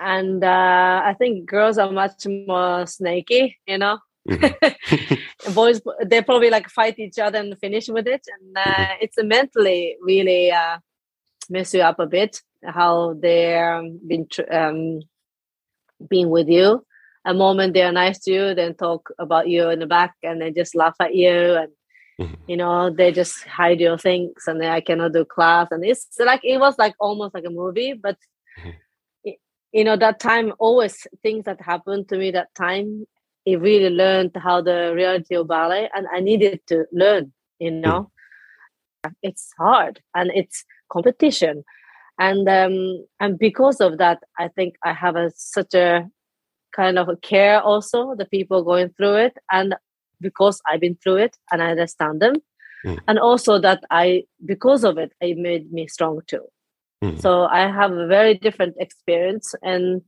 [0.00, 3.98] and uh, I think girls are much more snaky, you know.
[4.28, 5.52] Mm-hmm.
[5.54, 8.92] Boys, they probably like fight each other and finish with it, and uh, mm-hmm.
[9.00, 10.78] it's mentally really uh,
[11.50, 12.40] mess you up a bit.
[12.64, 15.00] How they're um, been um,
[16.08, 16.84] being with you.
[17.24, 20.52] A moment they're nice to you, then talk about you in the back, and they
[20.52, 21.72] just laugh at you, and
[22.20, 22.34] mm-hmm.
[22.46, 26.06] you know they just hide your things, and then I cannot do class, and it's
[26.18, 28.16] like it was like almost like a movie, but
[28.58, 28.70] mm-hmm
[29.72, 33.06] you know that time always things that happened to me that time
[33.44, 37.32] it really learned how the reality of ballet and i needed to learn
[37.62, 38.10] you know?
[39.22, 41.64] It's hard and it's competition.
[42.18, 46.08] And um and because of that i think i have a such a
[46.76, 49.74] kind of a care also the people going through it and
[50.20, 52.36] because i've been through it and i understand them.
[52.84, 52.98] Mm.
[53.08, 56.44] and also that i because of it it made me strong too
[57.02, 57.20] Mm.
[57.20, 59.54] So I have a very different experience.
[59.62, 60.02] And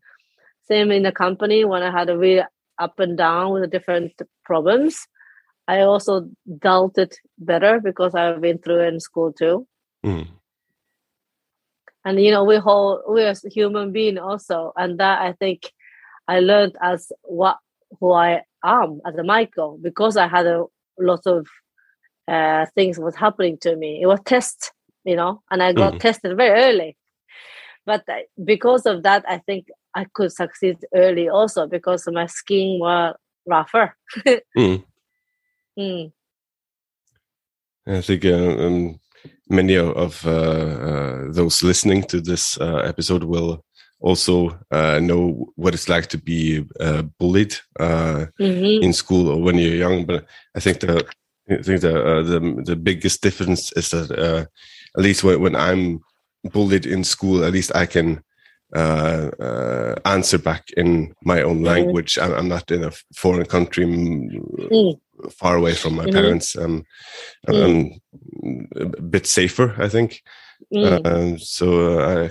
[0.68, 2.44] same in the company when I had a really
[2.78, 4.12] up and down with the different
[4.44, 5.06] problems.
[5.66, 6.28] I also
[6.58, 9.66] dealt it better because I've been through it in school too.
[10.04, 10.28] Mm.
[12.04, 15.72] And you know, we whole we're human being also, and that I think
[16.28, 17.56] I learned as what
[17.98, 20.64] who I am as a Maiko because I had a
[20.98, 21.46] lot of
[22.28, 24.02] uh, things was happening to me.
[24.02, 24.73] It was test
[25.04, 26.00] you know, and I got mm.
[26.00, 26.96] tested very early.
[27.86, 28.04] But
[28.42, 33.14] because of that, I think I could succeed early also because my skin was
[33.46, 33.96] rougher.
[34.56, 34.84] mm.
[35.78, 36.12] Mm.
[37.86, 39.00] I think uh, um,
[39.48, 43.62] many of uh, uh, those listening to this uh, episode will
[44.00, 48.82] also uh, know what it's like to be uh, bullied mm -hmm.
[48.82, 50.06] in school or when you're young.
[50.06, 50.24] But
[50.56, 51.04] I think the
[51.50, 51.92] I think the
[52.24, 54.48] the, the biggest difference is that
[54.96, 56.00] at least when, when I'm
[56.44, 58.22] bullied in school, at least I can
[58.74, 61.66] uh, uh, answer back in my own mm-hmm.
[61.66, 62.18] language.
[62.18, 65.00] I'm, I'm, not in a foreign country, mm.
[65.30, 66.14] far away from my mm-hmm.
[66.14, 66.56] parents.
[66.56, 66.84] Um,
[67.48, 68.00] mm.
[68.42, 70.22] I'm a bit safer, I think.
[70.74, 71.06] Mm.
[71.06, 72.30] Uh, so uh, I,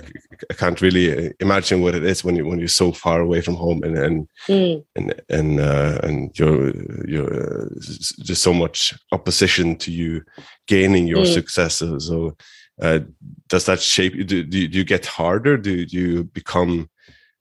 [0.50, 3.54] I, can't really imagine what it is when you when you're so far away from
[3.54, 4.84] home and and mm.
[4.96, 6.74] and and, uh, and you're
[7.06, 10.22] you're uh, just so much opposition to you
[10.66, 11.32] gaining your mm.
[11.32, 11.76] success.
[11.76, 12.36] So
[12.80, 13.00] uh,
[13.48, 14.24] does that shape you?
[14.24, 15.56] Do, do, do, you get harder?
[15.56, 16.90] Do, do you become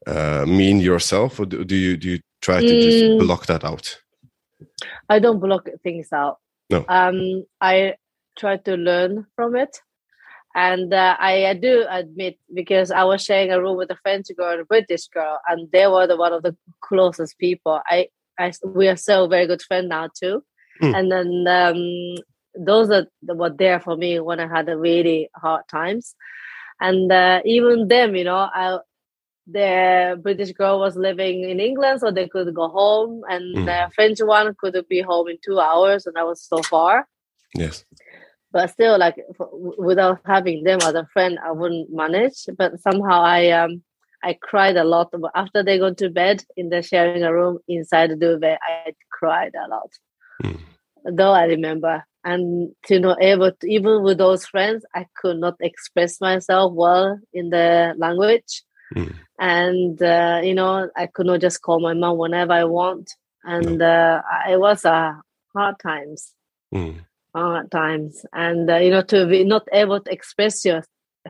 [0.07, 3.19] uh, mean yourself, or do, do, you do you try to just mm.
[3.19, 3.99] block that out?
[5.09, 6.37] I don't block things out.
[6.69, 6.85] No.
[6.87, 7.95] Um, I
[8.37, 9.79] try to learn from it.
[10.55, 14.51] And uh, I do admit because I was sharing a room with a French girl
[14.51, 17.81] and a British girl, and they were the one of the closest people.
[17.87, 20.43] I, I we are still very good friends now too.
[20.81, 20.97] Mm.
[20.97, 22.23] And then um,
[22.55, 26.15] those are were there for me when I had a really hard times.
[26.79, 28.77] And uh, even them, you know, I
[29.47, 33.65] the British girl was living in England, so they could go home, and mm.
[33.65, 37.07] the French one could be home in two hours, and that was so far.
[37.55, 37.83] Yes.
[38.53, 42.45] But still, like without having them as a friend, I wouldn't manage.
[42.57, 43.83] But somehow, I um
[44.23, 48.11] I cried a lot after they go to bed in the sharing a room inside
[48.11, 48.59] the duvet.
[48.63, 49.91] I cried a lot.
[50.43, 50.59] Mm.
[51.03, 55.55] Though I remember and to not able to even with those friends i could not
[55.59, 58.63] express myself well in the language
[58.95, 59.13] mm.
[59.39, 63.11] and uh, you know i could not just call my mom whenever i want
[63.43, 65.13] and uh, it was uh,
[65.53, 66.33] hard times
[66.73, 66.99] mm.
[67.35, 70.83] Hard times and uh, you know to be not able to express your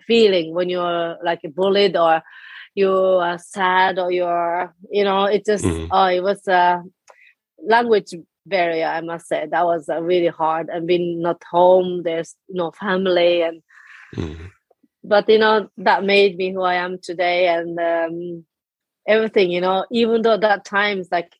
[0.05, 2.21] feeling when you're like bullied or
[2.75, 5.87] you are sad or you're you know it just mm.
[5.91, 6.81] oh it was a
[7.65, 8.13] language
[8.45, 12.71] barrier i must say that was uh, really hard and being not home there's no
[12.71, 13.61] family and
[14.15, 14.49] mm.
[15.03, 18.45] but you know that made me who i am today and um,
[19.07, 21.31] everything you know even though that times like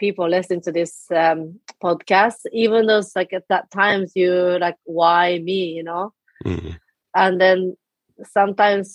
[0.00, 4.76] people listen to this um, podcast even though it's like at that times you like
[4.84, 5.66] why me?
[5.76, 6.12] you know?
[6.44, 6.78] Mm.
[7.14, 7.76] and then
[8.22, 8.94] sometimes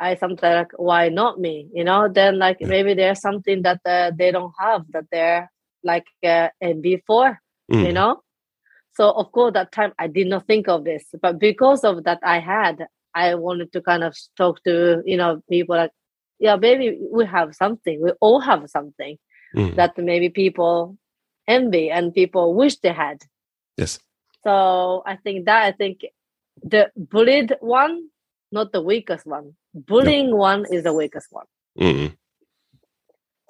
[0.00, 1.68] i sometimes like why not me?
[1.74, 2.08] you know?
[2.08, 2.68] Then like yeah.
[2.68, 5.50] maybe there's something that uh, they don't have that they're
[5.84, 6.48] like uh,
[6.80, 7.38] before
[7.70, 7.86] mm.
[7.86, 8.22] you know?
[8.96, 12.20] So of course that time i did not think of this but because of that
[12.24, 15.92] i had i wanted to kind of talk to you know people like
[16.40, 18.00] yeah maybe we have something.
[18.02, 19.18] We all have something
[19.54, 19.74] mm.
[19.76, 20.96] that maybe people
[21.46, 23.22] envy and people wish they had.
[23.76, 23.98] Yes.
[24.44, 26.00] So i think that i think
[26.62, 28.08] the bullied one
[28.50, 29.54] not the weakest one.
[29.74, 30.36] Bullying no.
[30.36, 31.46] one is the weakest one.
[31.78, 32.14] Mm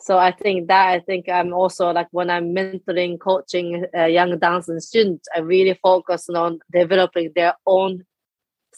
[0.01, 4.39] so i think that i think i'm also like when i'm mentoring coaching uh, young
[4.39, 8.07] dancing students i really focus on developing their own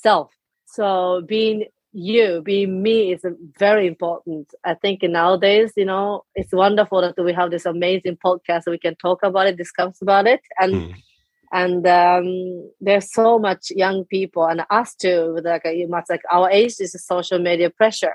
[0.01, 0.31] self.
[0.67, 3.25] So being you being me is
[3.59, 4.53] very important.
[4.65, 8.97] I think nowadays you know it's wonderful that we have this amazing podcast we can
[8.97, 10.41] talk about it discuss about it.
[10.59, 10.95] And mm.
[11.53, 16.51] and um, there's so much young people and us too like you must like our
[16.51, 18.15] age is social media pressure.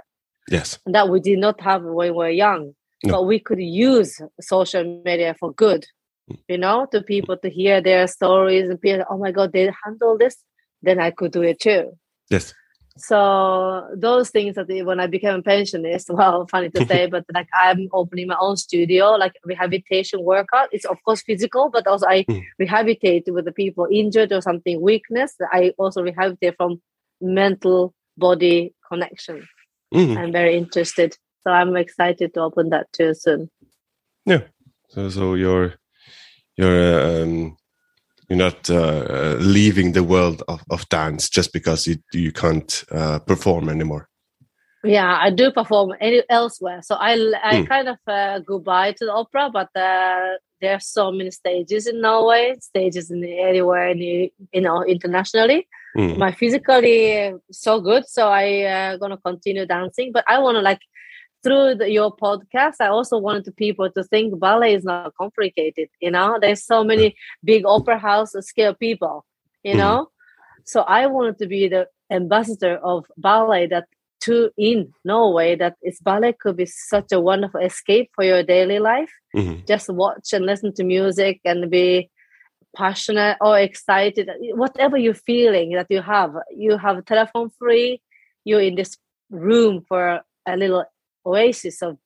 [0.49, 0.79] Yes.
[0.85, 2.73] That we did not have when we were young.
[3.03, 3.11] No.
[3.11, 5.85] but we could use social media for good
[6.31, 6.39] mm.
[6.47, 9.69] you know to people to hear their stories and be like, oh my god they
[9.83, 10.37] handle this
[10.81, 11.91] then i could do it too.
[12.29, 12.53] Yes
[12.97, 17.47] so those things that when i became a pensionist well funny to say but like
[17.53, 20.69] i'm opening my own studio like rehabilitation workout.
[20.71, 22.41] It's of course physical but also i mm.
[22.57, 25.35] rehabilitate with the people injured or something weakness.
[25.51, 26.81] I also rehabilitate from
[27.21, 29.47] mental body connection.
[29.93, 30.17] Mm.
[30.17, 31.17] i'm very interested.
[31.43, 33.49] So i'm excited to open that too soon.
[34.25, 34.43] Yeah.
[34.89, 35.75] So so your
[36.55, 37.57] your um
[38.29, 43.19] you're not uh, leaving the world of, of dance just because you you can't uh,
[43.19, 44.09] perform anymore
[44.83, 47.67] yeah i do perform any, elsewhere so i i mm.
[47.67, 51.87] kind of uh, go by to the opera but uh, there are so many stages
[51.87, 56.17] in norway stages in anywhere in the, you know internationally mm.
[56.17, 60.81] my physically so good so i uh, gonna continue dancing but i want to like
[61.45, 65.89] through the, your podcast, I also wanted people to think ballet is not complicated.
[66.01, 69.25] You know, there's so many big opera house scale people.
[69.63, 69.77] You mm.
[69.77, 70.09] know,
[70.63, 73.85] so I wanted to be the ambassador of ballet that
[74.21, 78.79] to in Norway that is ballet could be such a wonderful escape for your daily
[78.79, 79.11] life.
[79.35, 79.65] Mm-hmm.
[79.67, 82.09] Just watch and listen to music and be
[82.75, 86.33] passionate or excited, whatever you're feeling that you have.
[86.55, 88.01] You have telephone free.
[88.45, 88.97] You're in this
[89.29, 90.85] room for a little
[91.25, 91.97] oasis of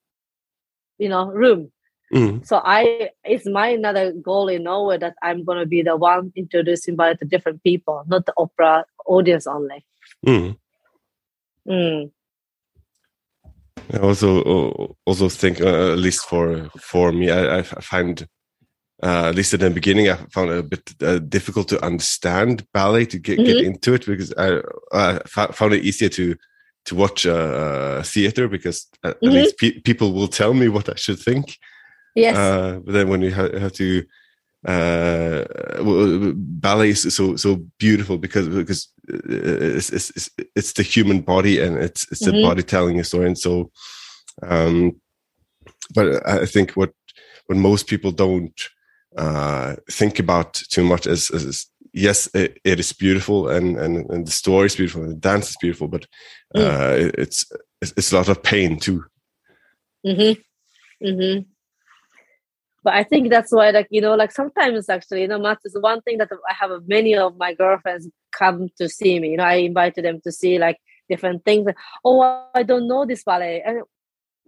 [0.97, 1.71] you know room
[2.13, 2.45] mm.
[2.45, 6.31] so i it's my another goal in Norway that i'm going to be the one
[6.35, 9.85] introducing ballet to different people not the opera audience only
[10.25, 10.57] mm.
[11.67, 12.11] Mm.
[13.93, 18.27] I also also think uh, at least for for me I, I find
[19.01, 22.65] uh, at least in the beginning I found it a bit uh, difficult to understand
[22.73, 23.47] ballet to get, mm -hmm.
[23.47, 23.73] get mm-hmm.
[23.73, 24.61] into it because I,
[24.93, 25.19] I
[25.53, 26.35] found it easier to
[26.89, 29.27] to watch a, a theater because at, mm-hmm.
[29.27, 31.57] at least pe- people will tell me what I should think.
[32.15, 32.35] Yes.
[32.35, 34.03] Uh, but then when you ha- have to
[34.67, 35.45] uh,
[36.35, 42.05] ballet is so so beautiful because because it's it's, it's the human body and it's
[42.11, 42.47] it's the mm-hmm.
[42.47, 43.71] body telling a story and so
[44.43, 44.99] um
[45.95, 46.91] but I think what
[47.47, 48.59] what most people don't
[49.17, 54.27] uh think about too much is, is yes, it, it is beautiful and, and, and
[54.27, 56.05] the story is beautiful and the dance is beautiful, but
[56.55, 56.61] mm.
[56.61, 57.15] uh, mm.
[57.17, 57.45] it's,
[57.81, 59.05] it's a lot of pain too.
[60.05, 61.05] Mm-hmm.
[61.05, 61.41] Mm-hmm.
[62.83, 65.77] But I think that's why, like, you know, like sometimes actually, you know, math is
[65.79, 69.31] one thing that I have many of my girlfriends come to see me.
[69.31, 70.77] You know, I invited them to see like
[71.09, 71.67] different things.
[72.05, 73.61] oh, I don't know this ballet.
[73.65, 73.83] And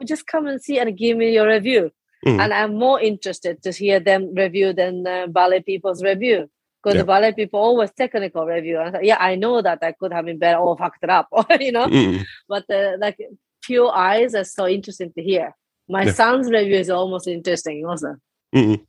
[0.05, 1.91] just come and see and give me your review.
[2.25, 2.39] Mm.
[2.39, 6.49] And I'm more interested to hear them review than uh, ballet people's review
[6.81, 7.01] because yeah.
[7.01, 8.79] the ballet people always technical review.
[8.79, 11.09] And I thought, yeah, I know that I could have been better or fucked it
[11.09, 11.87] up, or you know.
[11.87, 12.23] Mm.
[12.47, 13.17] But uh, like
[13.61, 15.55] pure eyes are so interesting to hear.
[15.87, 16.13] My yeah.
[16.13, 18.15] son's review is almost interesting also.
[18.55, 18.83] Mm-hmm.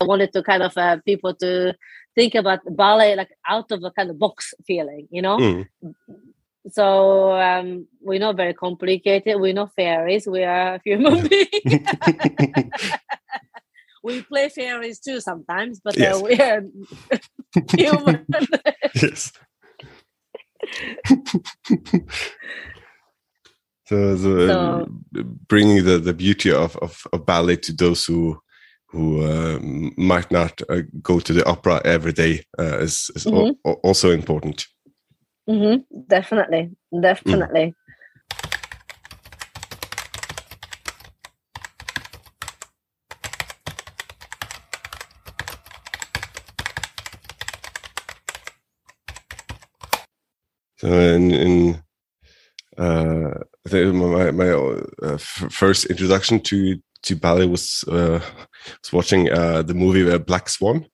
[0.00, 1.74] I wanted to kind of uh, people to
[2.14, 5.38] think about ballet like out of a kind of box feeling, you know.
[5.38, 5.66] Mm.
[6.70, 9.40] So um, we're not very complicated.
[9.40, 10.26] We're not fairies.
[10.26, 11.52] We are human beings.
[14.04, 16.14] we play fairies too sometimes, but uh, yes.
[16.14, 16.62] uh, we are
[17.76, 18.26] human.
[18.94, 19.32] yes.
[23.86, 24.86] So, so, uh, so
[25.46, 28.40] bringing the, the beauty of, of, of ballet to those who
[28.86, 29.58] who uh,
[29.98, 33.76] might not uh, go to the opera every day uh, is, is mm -hmm.
[33.82, 34.66] also important.
[35.46, 35.84] Mm -hmm.
[36.08, 36.70] Definitely,
[37.02, 37.66] definitely.
[37.66, 37.74] Mm.
[50.88, 51.82] In, in
[52.78, 53.34] uh,
[53.66, 58.20] I think my my uh, first introduction to to ballet was uh,
[58.82, 60.86] was watching uh, the movie uh, Black Swan.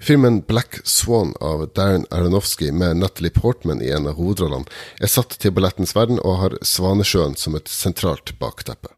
[0.00, 4.64] Filmen Black Swan av Darren Aronofsky med Natalie Portman i en av hovedrollene
[4.98, 8.94] er satt til ballettens verden og har Svanesjøen som et sentralt bakteppe.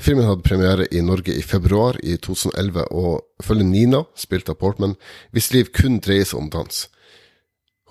[0.00, 4.96] Filmen hadde premiere i Norge i februar i 2011, og følger Nina, spilt av Portman,
[5.30, 6.86] hvis liv kun dreier seg om dans.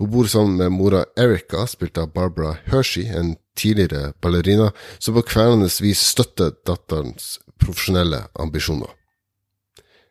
[0.02, 5.22] Hun bor sammen med mora Erica, spilt av Barbara Hershey, en tidligere ballerina, som på
[5.22, 8.90] kvelende vis støtter datterens profesjonelle ambisjoner.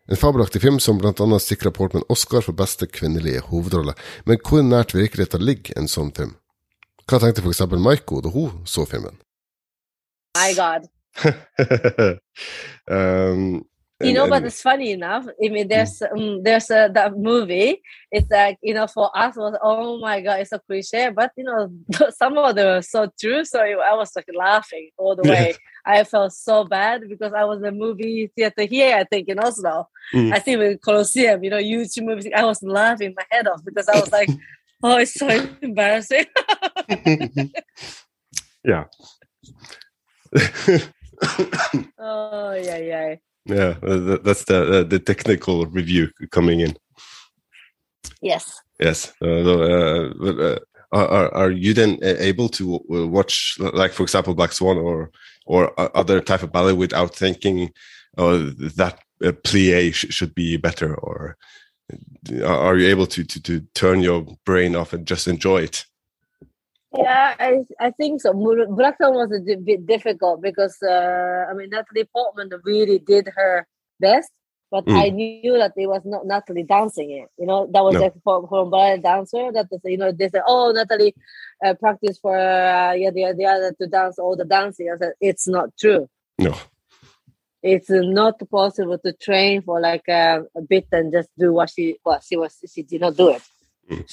[0.08, 4.64] En fabelaktig film som blant annet sikra Portman Oscar for beste kvinnelige hovedrolle, men hvor
[4.64, 6.38] nært virkeligheten ligger en sånn film?
[7.04, 9.20] Hva tenkte eksempel Maiko da hun så filmen?
[10.40, 10.88] My God.
[12.88, 13.60] um,
[14.04, 15.26] you know, but it's funny enough.
[15.28, 17.82] I mean, there's um, there's a, that movie.
[18.12, 21.10] It's like you know, for us was oh my god, it's a cliche.
[21.16, 21.72] But you know,
[22.18, 23.46] some of them are so true.
[23.46, 25.56] So I was like laughing all the way.
[25.86, 29.40] I felt so bad because I was in the movie theater here, I think, in
[29.40, 29.88] Oslo.
[30.14, 30.34] Mm.
[30.34, 32.34] I think with Colosseum, you know, huge movie.
[32.34, 34.30] I was laughing my head off because I was like,
[34.84, 35.28] oh, it's so
[35.62, 36.26] embarrassing.
[38.64, 38.86] yeah.
[42.00, 43.16] oh yeah, yeah.
[43.46, 46.76] Yeah, uh, that's the uh, the technical review coming in.
[48.22, 48.62] Yes.
[48.80, 49.14] Yes.
[49.22, 50.60] Uh, uh, uh,
[50.92, 55.12] are are you then uh, able to watch, like for example, Black Swan or
[55.46, 57.72] or other type of ballet without thinking,
[58.18, 58.38] oh,
[58.78, 61.38] that plie should be better, or
[62.46, 65.86] are you able to to to turn your brain off and just enjoy it?
[66.94, 68.34] Yeah, I, I think so.
[68.34, 73.66] Black Swan was a bit difficult because uh, I mean Natalie Portman really did her
[74.00, 74.30] best,
[74.70, 75.02] but mm.
[75.02, 77.30] I knew that it was not Natalie dancing it.
[77.38, 78.02] You know, that was no.
[78.02, 79.54] like for, for ballet dancer.
[79.54, 81.16] That you know, they said, "Oh, Natalie
[81.66, 85.14] uh, practice for uh, yeah the the other to dance all the dancing." I said,
[85.22, 86.58] "It's not true." No,
[87.64, 92.00] it's not possible to train for like uh, a bit and just do what she
[92.04, 93.44] what she was she did not do it.
[93.90, 94.06] Mm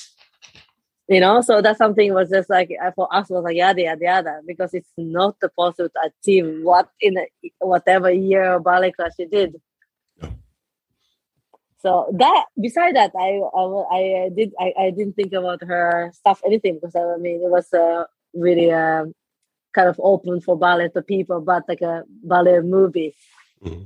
[1.08, 1.40] you know?
[1.40, 4.74] So that's something was just like uh, for us was like yada yada yada because
[4.74, 7.26] it's not possible to achieve what in a,
[7.58, 9.56] whatever year ballet class you did.
[11.80, 13.38] So that beside that i
[13.94, 17.48] i, I did I, I didn't think about her stuff anything because i mean it
[17.48, 18.02] was uh,
[18.34, 19.04] really uh,
[19.72, 23.14] kind of open for ballet to people but like a ballet movie.
[23.64, 23.84] Mm-hmm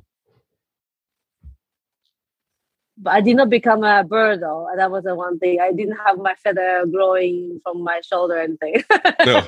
[3.02, 4.68] but I did not become a bird though.
[4.76, 5.60] That was the one thing.
[5.60, 8.84] I didn't have my feather growing from my shoulder and anything.
[9.26, 9.42] No.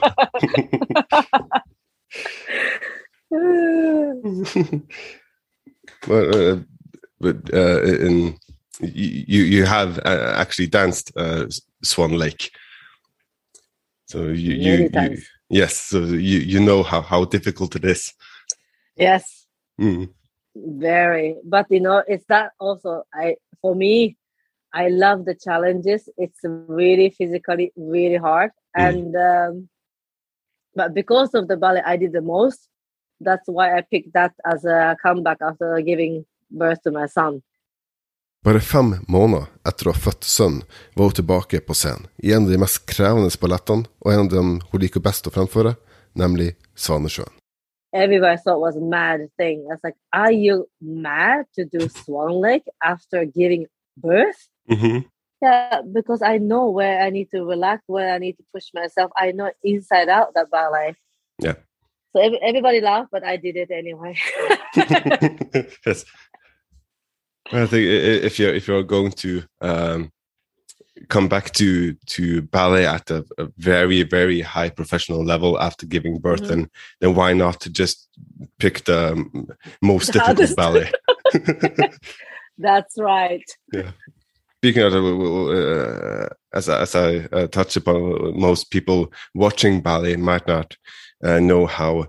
[6.07, 6.57] but uh,
[7.21, 8.37] but uh, in
[8.81, 11.47] you you have uh, actually danced uh,
[11.83, 12.51] Swan Lake,
[14.07, 18.13] so you you, you, yes, so you you know how how difficult it is.
[18.97, 19.47] Yes.
[19.81, 20.09] Mm
[20.55, 21.37] very.
[21.45, 24.17] But you know it's that also i for me
[24.73, 26.09] i love the challenges.
[26.17, 28.51] It's really physically really hard.
[28.77, 28.89] Mm.
[28.89, 29.69] and um,
[30.75, 32.69] but because of the ballet i did the most
[33.21, 37.43] that's why i picked that as a comeback after giving birth to my son.
[38.45, 40.59] Bare fem måneder etter å ha født sønn,
[40.93, 42.11] var hun tilbake på scenen.
[42.21, 45.33] I en av de mest krevende ballettene, og en av dem hun liker best å
[45.33, 45.79] fremføre,
[46.13, 47.33] nemlig Svanesjøen.
[47.95, 49.67] Everybody thought was a mad thing.
[49.71, 53.67] I was like, are you mad to do Swan Lake after giving
[53.97, 54.49] birth?
[54.69, 55.07] Mm-hmm.
[55.41, 59.13] Yeah, because I know where I need to relax, where I need to push myself.
[59.17, 60.97] I know inside out that ballet.
[61.39, 61.55] Yeah.
[62.15, 64.17] So every, everybody laughed, but I did it anyway.
[65.87, 66.05] yes.
[67.53, 70.11] I think if you're if you're going to um,
[71.09, 76.19] come back to to ballet at a, a very very high professional level after giving
[76.19, 76.49] birth mm-hmm.
[76.49, 76.71] then
[77.01, 78.09] then why not to just
[78.59, 79.51] pick the
[79.83, 80.91] most the difficult ballet?
[82.59, 83.45] That's right.
[83.73, 83.91] Yeah.
[84.59, 90.77] Speaking of uh, as, as i uh, touched upon most people watching ballet might not
[91.25, 92.07] uh, know how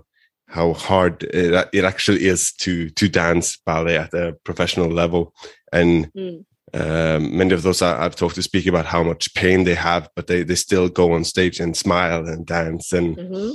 [0.48, 5.34] how hard it, it actually is to to dance ballet at a professional level.
[5.72, 6.44] And mm
[6.76, 10.08] um, many of those I, have talked to speak about how much pain they have,
[10.14, 12.92] but they, they still go on stage and smile and dance.
[12.92, 13.52] And mm-hmm.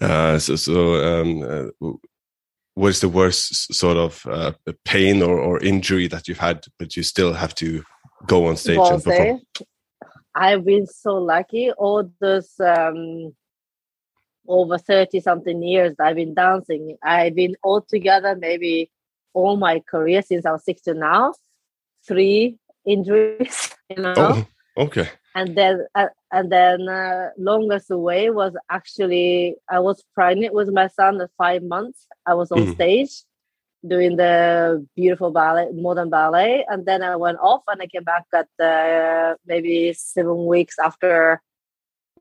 [0.00, 1.90] Uh, so, so um, uh,
[2.74, 4.52] what is the worst sort of uh,
[4.84, 7.84] pain or, or injury that you've had, but you still have to
[8.26, 9.40] go on stage and perform?
[10.34, 11.70] I've been so lucky.
[11.70, 13.34] All those um,
[14.48, 16.96] over 30 something years I've been dancing.
[17.02, 18.90] I've been all together maybe
[19.34, 21.34] all my career since I was 16 now,
[22.06, 24.14] three injuries, you know.
[24.16, 24.46] Oh,
[24.76, 25.08] okay.
[25.34, 30.88] And then, uh, and then uh, longest away was actually I was pregnant with my
[30.88, 32.06] son at five months.
[32.26, 32.74] I was on mm.
[32.74, 33.22] stage
[33.86, 38.26] doing the beautiful ballet, modern ballet, and then I went off and I came back
[38.34, 41.40] at uh, maybe seven weeks after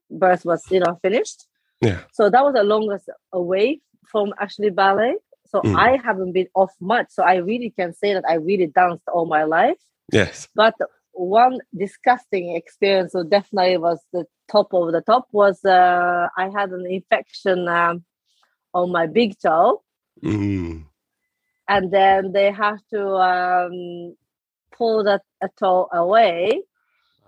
[0.10, 1.48] birth was you know finished
[1.82, 2.02] yeah.
[2.14, 5.16] So that was the longest away from actually ballet.
[5.52, 5.76] So mm.
[5.76, 7.08] I haven't been off much.
[7.10, 9.78] So I really can say that I really danced all my life.
[10.12, 10.48] Yes.
[10.56, 10.76] But
[11.12, 16.72] one disgusting experience, so definitely was the top of the top, was uh, I had
[16.72, 18.06] an infection um,
[18.74, 19.84] on my big toe.
[20.24, 20.86] Mm.
[21.68, 24.16] And then they have to um,
[24.72, 25.22] pull that
[25.60, 26.62] toe away.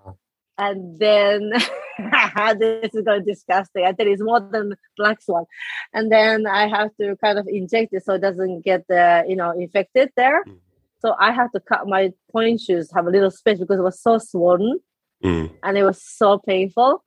[0.06, 0.16] Oh.
[0.58, 1.52] And then
[2.60, 3.86] this is going disgusting.
[3.86, 5.46] I tell you, it's more than black swan.
[5.94, 9.36] And then I have to kind of inject it so it doesn't get, uh, you
[9.36, 10.44] know, infected there.
[10.44, 10.58] Mm.
[11.00, 14.02] So I have to cut my pointe shoes, have a little space because it was
[14.02, 14.80] so swollen
[15.24, 15.52] mm.
[15.62, 17.04] and it was so painful.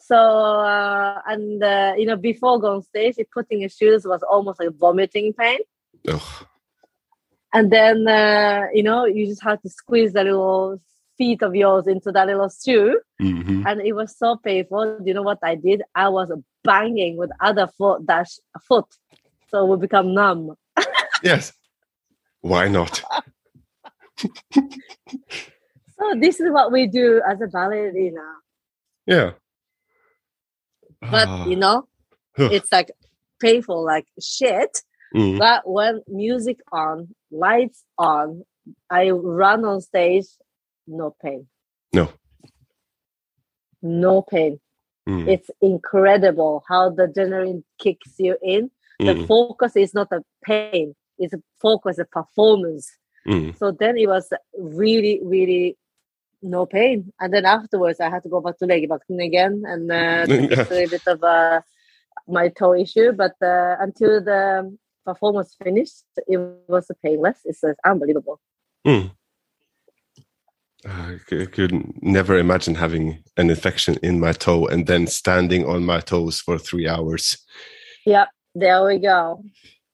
[0.00, 4.70] So, uh, and, uh, you know, before going stage, putting your shoes was almost like
[4.78, 5.58] vomiting pain.
[6.08, 6.46] Ugh.
[7.52, 10.80] And then, uh, you know, you just have to squeeze the little
[11.20, 12.98] feet of yours into that little shoe.
[13.20, 13.66] Mm-hmm.
[13.66, 15.00] And it was so painful.
[15.00, 15.82] Do You know what I did?
[15.94, 16.32] I was
[16.64, 18.86] banging with other foot dash foot.
[19.50, 20.54] So we become numb.
[21.22, 21.52] yes.
[22.40, 23.02] Why not?
[24.16, 24.28] so
[26.18, 28.26] this is what we do as a ballerina.
[29.04, 29.32] Yeah.
[31.02, 31.46] But ah.
[31.46, 31.86] you know,
[32.38, 32.92] it's like
[33.40, 34.80] painful like shit.
[35.14, 35.38] Mm.
[35.38, 38.44] But when music on, lights on,
[38.88, 40.26] I run on stage
[40.90, 41.46] no pain.
[41.92, 42.12] No.
[43.82, 44.60] No pain.
[45.08, 45.28] Mm.
[45.28, 48.70] It's incredible how the adrenaline kicks you in.
[48.98, 49.26] The mm.
[49.26, 52.90] focus is not a pain, it's a focus, a performance.
[53.26, 53.56] Mm.
[53.56, 55.78] So then it was really, really
[56.42, 57.12] no pain.
[57.18, 61.06] And then afterwards, I had to go back to Legevakten again and uh, a bit
[61.06, 61.62] of uh,
[62.28, 63.12] my toe issue.
[63.12, 64.76] But uh, until the
[65.06, 66.38] performance finished, it
[66.68, 67.38] was painless.
[67.44, 68.40] It's uh, unbelievable.
[68.86, 69.12] Mm.
[70.86, 76.00] I could never imagine having an infection in my toe and then standing on my
[76.00, 77.36] toes for three hours.
[78.06, 79.44] Yep, there we go.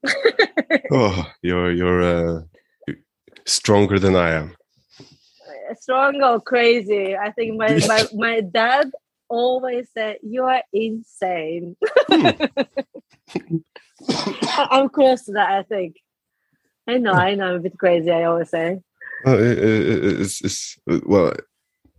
[0.92, 2.42] oh, you're you're uh,
[3.46, 4.56] stronger than I am.
[5.80, 7.16] Strong or crazy?
[7.16, 8.90] I think my my, my dad
[9.28, 11.76] always said you are insane.
[12.08, 12.30] Hmm.
[14.56, 15.50] I'm close to that.
[15.50, 15.96] I think.
[16.86, 17.12] I know.
[17.12, 17.48] I know.
[17.48, 18.12] I'm a bit crazy.
[18.12, 18.80] I always say.
[19.26, 21.32] Uh, it's, it's, well,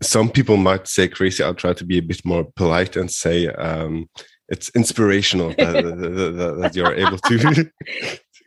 [0.02, 1.44] some people might say crazy.
[1.44, 4.10] I'll try to be a bit more polite and say um,
[4.50, 7.70] it's inspirational that, that, that, you're able to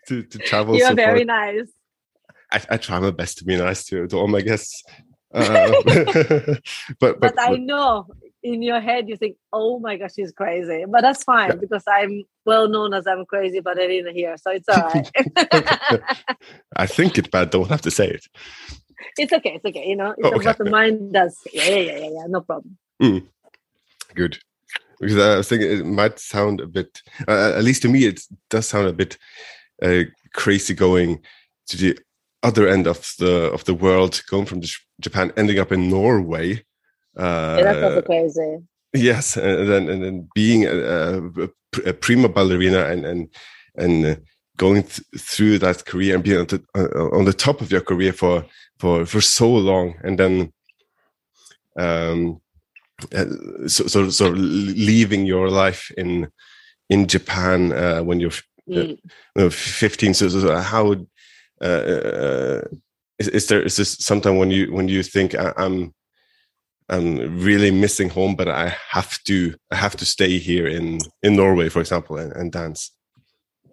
[0.07, 0.76] to, to travel.
[0.76, 1.53] You're so very far.
[1.53, 1.70] nice.
[2.53, 4.83] I, I, try my best to be nice to, to all my guests.
[5.33, 6.61] Uh, but,
[6.99, 8.07] but, but I know
[8.43, 11.57] in your head you think, "Oh my gosh, she's crazy," but that's fine yeah.
[11.57, 15.11] because I'm well known as I'm crazy, but I didn't hear, so it's all right.
[16.76, 18.26] I think it, but I don't have to say it.
[19.16, 19.55] It's okay.
[19.55, 19.88] It's okay.
[19.88, 20.47] You know, it's oh, okay.
[20.47, 21.34] what the mind does.
[21.55, 22.26] Yeah, yeah, yeah, yeah.
[22.28, 22.76] No problem.
[23.03, 23.26] Mm.
[24.14, 24.38] Good.
[25.01, 28.20] Because I was thinking it might sound a bit, uh, at least to me, it
[28.51, 29.16] does sound a bit
[29.82, 30.03] uh,
[30.34, 31.22] crazy going
[31.68, 31.99] to the
[32.43, 34.61] other end of the of the world, going from
[35.01, 36.62] Japan, ending up in Norway
[37.17, 38.59] uh, yeah, that's also crazy.
[38.93, 41.21] Yes, and then and then being a,
[41.87, 43.29] a, prima ballerina and and
[43.77, 44.17] and uh,
[44.57, 47.83] going th through that career and being on the, uh, on the top of your
[47.83, 48.45] career for
[48.79, 50.53] for for so long, and then
[51.79, 52.41] um,
[53.15, 53.27] uh,
[53.67, 56.29] so so so leaving your life in
[56.89, 58.33] in Japan uh, when you're
[58.71, 58.95] uh,
[59.37, 59.53] mm.
[59.53, 60.15] 15.
[60.15, 60.93] So, so how
[61.63, 62.61] uh,
[63.19, 65.95] is, is there is this sometime when you when you think I, am
[66.91, 71.36] I'm really missing home, but I have to I have to stay here in in
[71.36, 72.93] Norway, for example, and, and dance.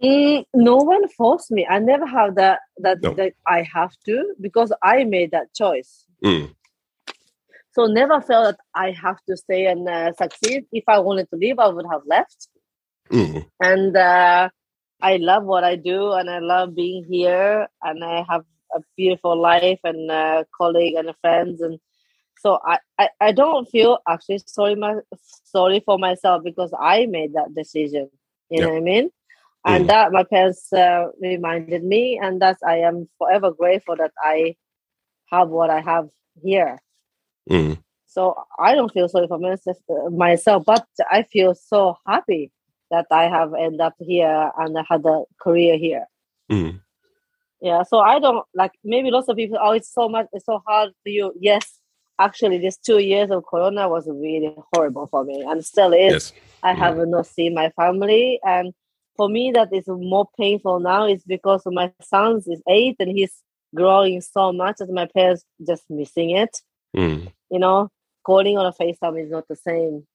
[0.04, 1.66] Mm, no one forced me.
[1.68, 3.14] I never have that that, no.
[3.16, 6.06] that I have to because I made that choice.
[6.24, 6.54] Mm.
[7.72, 10.66] So never felt that I have to stay and uh, succeed.
[10.72, 12.48] If I wanted to leave, I would have left.
[13.12, 13.46] Mm.
[13.60, 14.50] And uh,
[15.02, 18.44] I love what I do, and I love being here, and I have
[18.76, 21.80] a beautiful life and a colleague and friends and
[22.40, 24.96] so I, I, I don't feel actually sorry my
[25.44, 28.10] sorry for myself because I made that decision.
[28.50, 29.10] You know what I mean?
[29.66, 29.88] And Mm.
[29.88, 34.56] that my parents uh, reminded me, and that's I am forever grateful that I
[35.32, 36.10] have what I have
[36.42, 36.80] here.
[37.50, 37.78] Mm.
[38.06, 39.78] So I don't feel sorry for myself,
[40.12, 42.52] myself, but I feel so happy
[42.92, 46.06] that I have ended up here and I had a career here.
[46.50, 46.82] Mm.
[47.60, 49.58] Yeah, so I don't like maybe lots of people.
[49.62, 51.34] Oh, it's so much, it's so hard for you.
[51.40, 51.77] Yes,
[52.20, 56.14] actually, these two years of Corona was really horrible for me, and still is.
[56.14, 56.34] Yes.
[56.64, 56.78] I Mm.
[56.78, 58.74] have not seen my family, and
[59.16, 61.06] for me, that is more painful now.
[61.06, 63.44] Is because my son is eight and he's
[63.76, 66.62] growing so much that my parents just missing it.
[66.96, 67.32] Mm.
[67.50, 67.90] You know,
[68.24, 70.08] calling on a FaceTime is not the same.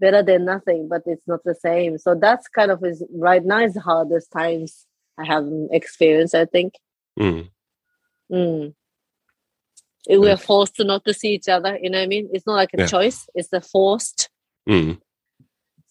[0.00, 1.98] Better than nothing, but it's not the same.
[1.98, 4.86] So that's kind of is right now is the hardest times
[5.18, 6.34] I have experienced.
[6.34, 6.74] I think.
[7.18, 7.50] Mm.
[8.30, 8.74] Mm.
[10.08, 11.78] We're forced to not to see each other.
[11.80, 12.28] You know what I mean?
[12.32, 12.86] It's not like a Yeah.
[12.86, 13.28] choice.
[13.34, 14.30] It's the forced.
[14.68, 15.00] Mm.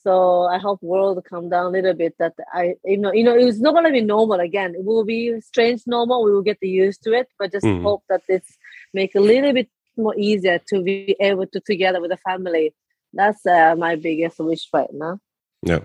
[0.03, 2.15] So I hope world come down a little bit.
[2.19, 4.73] That I, you know, you know, it's not gonna be normal again.
[4.75, 6.23] It will be strange normal.
[6.23, 7.83] We will get used to it, but just Mhm.
[7.83, 8.57] hope that it's
[8.93, 12.73] make a little bit more easier to be able to together with the family.
[13.13, 15.19] That's uh, my biggest wish right now.
[15.63, 15.81] Yeah.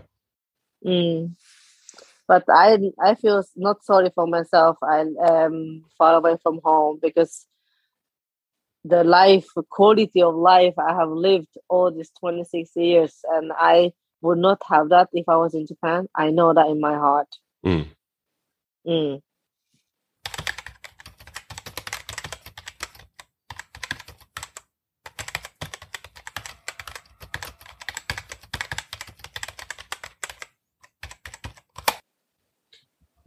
[0.85, 1.35] Mm.
[2.29, 4.79] But I I feel not sorry for myself.
[4.83, 5.05] I
[5.45, 7.47] am far away from home because
[8.85, 14.39] the life quality of life I have lived all these 26 years and I would
[14.39, 16.07] not have that if I was in Japan.
[16.15, 17.29] I know that in my heart.
[17.65, 17.87] Mm.
[18.87, 19.23] Mm.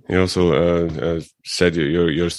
[0.10, 0.88] You also uh,
[1.18, 2.30] uh, said your your your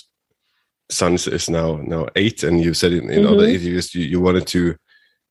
[0.90, 3.48] son is- now now eight, and you said in, in other Mhm.
[3.50, 4.76] interviews you, you wanted to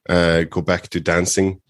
[0.10, 1.62] uh, go back to dancing,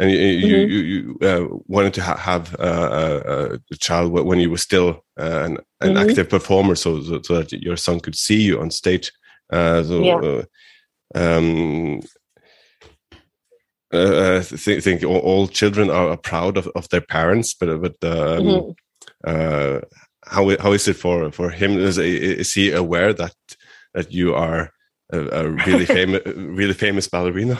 [0.00, 0.70] and you you, Mhm.
[0.72, 4.88] you, you uh, wanted to ha- have uh, a, a child when you were still
[5.20, 6.00] uh, an, an Mhm.
[6.08, 9.12] active performer, so, so so that your son could see you on stage.
[9.52, 10.02] Uh, so.
[10.02, 10.20] Yeah.
[10.28, 10.42] Uh,
[11.14, 12.00] um,
[13.94, 17.94] uh, I think, think all, all children are, proud of, of their parents, but but
[18.04, 18.74] um, Mhm.
[19.26, 19.80] uh,
[20.26, 21.78] how how is it for for him?
[21.78, 23.34] Is is he aware that
[23.94, 24.72] that you are
[25.12, 27.58] a, a really famous really famous ballerina?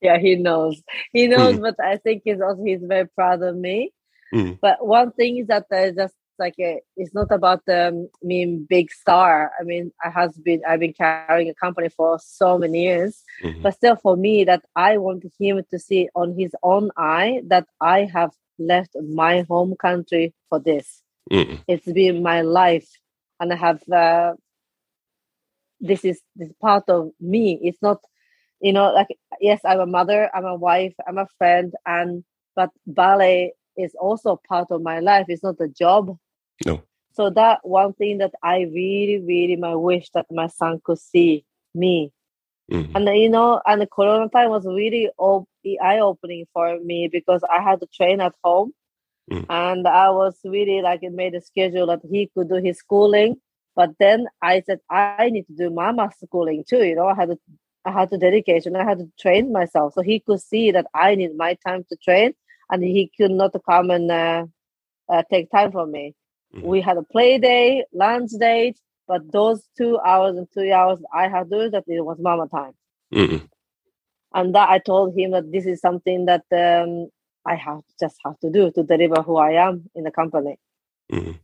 [0.00, 0.82] Yeah, he knows.
[1.12, 3.92] He knows, but I think he's also he's very proud of me.
[4.34, 4.58] Mm.
[4.60, 8.66] But one thing is that I just like a, it's not about um, me being
[8.68, 9.52] big star.
[9.60, 13.62] I mean, I has been I've been carrying a company for so many years, Mhm.
[13.62, 17.66] but still for me that I want him to see on his own eye that
[17.80, 21.02] I have left my home country for this.
[21.30, 21.62] Mm.
[21.66, 22.88] It's been my life,
[23.38, 23.82] and I have.
[23.88, 24.34] Uh,
[25.80, 27.58] this is this part of me.
[27.62, 28.00] It's not,
[28.60, 29.08] you know, like
[29.40, 34.40] yes, I'm a mother, I'm a wife, I'm a friend, and but ballet is also
[34.48, 35.26] part of my life.
[35.28, 36.16] It's not a job.
[36.66, 36.82] No.
[37.12, 41.44] So that one thing that I really, really my wish that my son could see
[41.74, 42.12] me.
[42.70, 42.92] Mm.
[42.94, 45.48] And you know, and the corona time was really op-
[45.82, 48.72] eye opening for me because I had to train at home.
[49.30, 49.46] Mm.
[49.48, 53.36] And I was really like it made a schedule that he could do his schooling.
[53.76, 56.84] But then I said I need to do mama schooling too.
[56.84, 57.38] You know, I had to
[57.84, 60.86] I had to dedicate and I had to train myself so he could see that
[60.94, 62.34] I need my time to train
[62.70, 64.46] and he could not come and uh,
[65.08, 66.14] uh, take time from me.
[66.54, 66.62] Mhm.
[66.62, 71.28] We had a play day, lunch date, but those two hours and three hours I
[71.28, 72.74] had to do that it was mama time.
[73.14, 73.48] Mm.
[74.34, 77.08] And that I told him that this is something that um,
[77.46, 80.58] I have just have to do to deliver who I am in the company.
[81.10, 81.38] Mm.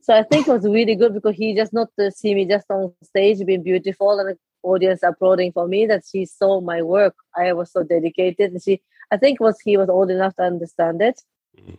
[0.00, 2.70] So I think it was really good because he just not to see me just
[2.70, 7.14] on stage being beautiful and the audience applauding for me that she saw my work.
[7.36, 8.52] I was so dedicated.
[8.52, 11.20] And she, I think was he was old enough to understand it.
[11.58, 11.78] Mhm.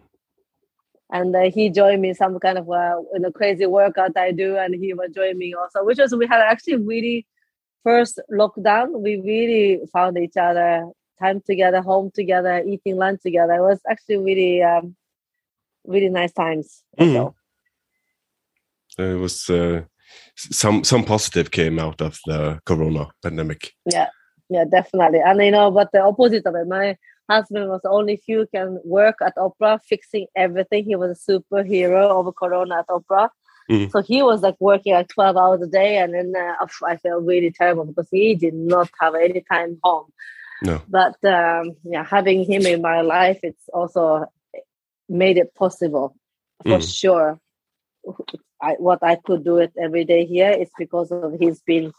[1.11, 4.57] And uh, he joined me some kind of uh, in a crazy workout I do,
[4.57, 5.83] and he was joining me also.
[5.83, 7.27] Which was we had actually really
[7.83, 8.99] first lockdown.
[9.01, 10.89] We really found each other,
[11.19, 13.53] time together, home together, eating lunch together.
[13.53, 14.95] It was actually really, um,
[15.85, 16.83] really nice times.
[16.99, 17.15] Mhm.
[17.15, 17.35] also.
[18.97, 19.81] It was uh,
[20.35, 23.73] some some positive came out of the corona pandemic.
[23.85, 24.09] Yeah,
[24.49, 25.19] yeah, definitely.
[25.19, 26.97] And you know, but the opposite of it, my
[27.29, 30.85] husband was only few can work at opera, fixing everything.
[30.85, 33.29] He was a superhero of Corona at opera.
[33.69, 33.91] Mhm.
[33.91, 35.97] So he was like working like 12 hours a day.
[35.97, 40.07] And then uh, I felt really terrible because he did not have any time home.
[40.61, 40.81] No.
[40.87, 44.25] But um, yeah, having him in my life, it's also
[45.09, 46.15] made it possible
[46.63, 46.81] for Mhm.
[46.99, 47.39] sure.
[48.61, 51.91] I, what I could do it every day here is because of he's been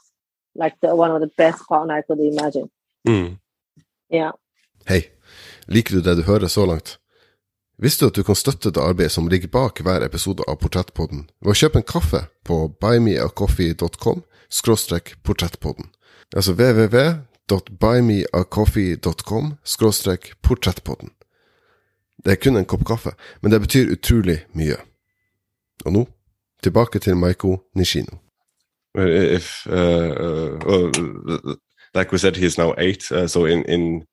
[0.55, 2.71] like the, one of the best partner I could imagine.
[3.09, 3.39] Mm.
[4.11, 4.33] Yeah.
[4.89, 5.03] Hei,
[5.69, 6.99] liker du det du hører så langt?
[7.79, 11.27] Visste du at du kan støtte det arbeidet som ligger bak hver episode av Portrettpodden
[11.43, 15.91] ved å kjøpe en kaffe på buymeacoffee.com skråstrek portrettpodden.
[16.37, 16.55] Altså
[17.51, 21.11] www.buymeacoffee.com skråstrek portrettpodden.
[22.24, 23.11] Det er kun en kopp kaffe,
[23.42, 24.76] men det betyr utrolig mye.
[25.84, 26.07] Og nå,
[26.62, 28.16] tilbake til Maiko Nishino.
[28.99, 30.11] If, uh,
[30.66, 30.90] uh,
[31.94, 34.05] like we said, he's now eight, uh, so in, in,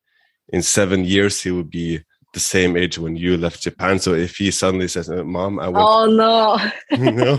[0.54, 2.00] in seven years he will be
[2.34, 4.00] the same age when you left Japan.
[4.00, 6.58] So if he suddenly says, uh, "Mom, I want," Oh no.
[7.12, 7.38] no,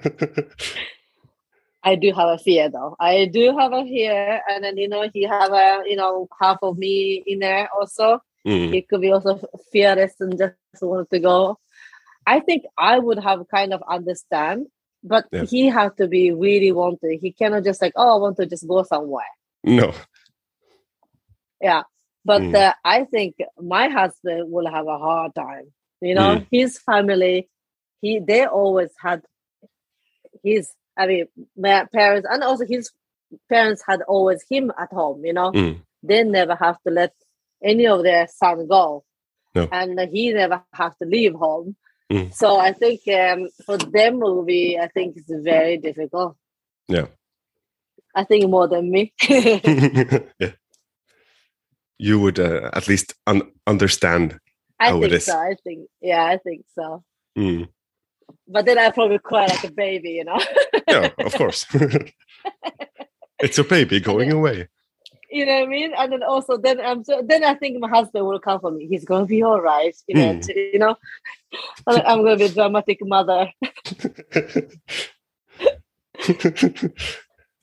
[1.84, 2.95] I do have a fear though.
[2.99, 6.57] I do have a fear, and then you know he have a you know half
[6.61, 8.19] of me in there also.
[8.47, 9.39] Mm, He could be also
[9.71, 11.59] fearless and just wanted to go.
[12.25, 14.67] I think I would have kind of understand,
[15.03, 15.43] but Yeah.
[15.43, 17.19] he had to be really wanted.
[17.21, 19.34] He cannot just like oh I want to just go somewhere.
[19.63, 19.91] no,
[21.61, 21.84] Yeah,
[22.25, 22.55] but Mm.
[22.55, 25.73] uh, I think my husband will have a hard time.
[26.01, 26.47] You know, Mm.
[26.51, 27.49] his family,
[28.01, 29.23] he they always had
[30.43, 30.73] his.
[31.02, 31.26] I mean,
[31.58, 32.91] my parents and also his
[33.49, 35.20] parents had always him at home.
[35.26, 37.14] You know, Mm, they never have to let
[37.64, 39.04] any of their son go,
[39.56, 39.68] No.
[39.72, 41.76] and he never have to leave home.
[42.12, 42.34] Mm.
[42.34, 46.36] So I think um, for them will be, I think it's very difficult.
[46.89, 47.08] Yeah.
[48.14, 49.14] I think more than me.
[49.30, 50.52] yeah.
[51.97, 54.38] You would uh, at least un- understand.
[54.80, 55.26] I How think is.
[55.26, 55.38] so.
[55.38, 57.04] I think, yeah, I think so.
[57.38, 57.70] Mm,
[58.47, 60.39] But then I probably cry like a baby, you know.
[60.88, 61.65] yeah, of course.
[63.39, 64.67] it's a baby going away.
[65.32, 65.93] you know what I mean?
[65.97, 68.88] And then also, then I'm so then I think my husband will come for me.
[68.88, 70.34] He's gonna be all right, you know.
[70.36, 70.41] Mm.
[70.45, 70.95] to- you know,
[71.88, 73.49] I'm gonna be a dramatic mother.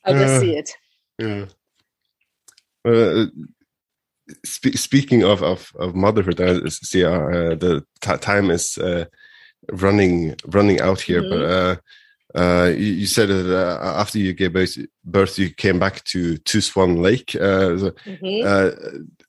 [0.05, 0.71] I just Uh, see it.
[1.19, 1.45] Yeah.
[2.85, 3.27] Uh,
[4.45, 9.05] spe- speaking of, of, of motherhood, uh, see, uh, the t- time is uh,
[9.73, 11.23] running running out here.
[11.23, 11.77] But uh,
[12.35, 16.37] uh, you, you said that uh, after you gave birth, birth, you came back to
[16.37, 17.35] to Swan Lake.
[17.35, 18.45] Uh, so, Mhm.
[18.45, 18.71] uh,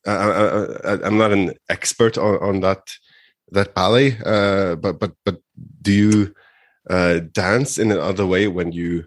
[0.05, 2.81] I, I'm not an expert on, on that
[3.51, 5.41] that ballet, uh, but but but
[5.81, 6.33] do you
[6.89, 9.05] uh, dance in another way when you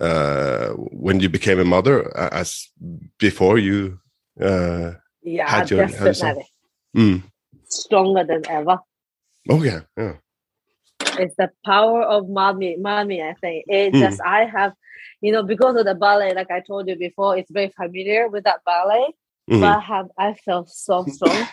[0.00, 2.68] uh, when you became a mother as
[3.18, 3.98] before you?
[4.40, 4.92] Uh,
[5.24, 6.44] Yeah, had your- definitely
[6.96, 7.22] mm.
[7.68, 8.78] stronger than ever.
[9.48, 10.14] Oh yeah, yeah.
[11.16, 13.22] It's the power of mommy, mommy.
[13.22, 13.98] I think it Mm.
[13.98, 14.72] just I have,
[15.20, 16.34] you know, because of the ballet.
[16.34, 19.14] Like I told you before, it's very familiar with that ballet.
[19.50, 19.60] Mhm.
[19.60, 21.48] But I have I felt so strong.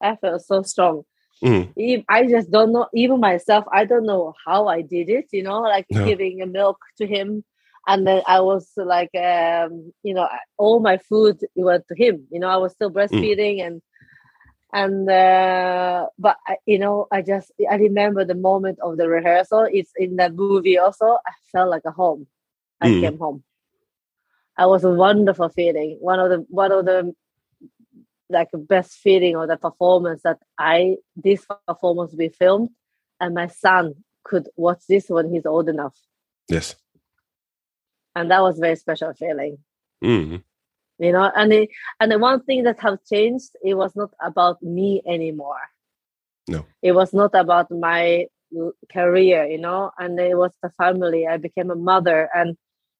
[0.00, 1.02] I felt so strong.
[1.42, 1.74] Mhm.
[1.78, 2.86] Ev- I just don't know.
[2.94, 5.26] Even myself, I don't know how I did it.
[5.32, 6.04] You know, like No.
[6.04, 7.44] giving a milk to him,
[7.86, 10.28] and then I was like, um, you know,
[10.58, 12.26] all my food went to him.
[12.30, 13.82] You know, I was still breastfeeding and
[14.74, 19.66] and uh, but I, you know, I just I remember the moment of the rehearsal.
[19.72, 21.06] It's in that movie also.
[21.26, 22.26] I felt like a home.
[22.80, 23.00] I Mm.
[23.00, 23.44] came home.
[24.58, 25.96] I was a wonderful feeling.
[26.00, 27.14] One of the one of the
[28.30, 32.70] like best feeling of the performance that I this performance be filmed
[33.20, 33.94] and my son
[34.24, 35.96] could watch this when he's old enough.
[36.48, 36.74] Yes.
[38.14, 39.58] And that was very special feeling.
[40.02, 40.42] Mm.
[40.98, 41.68] You know, and the
[42.00, 45.60] and the one thing that have changed, it was not about me anymore.
[46.48, 46.66] No.
[46.82, 48.26] It was not about my
[48.92, 51.26] career, you know, and it was the family.
[51.26, 52.56] I became a mother and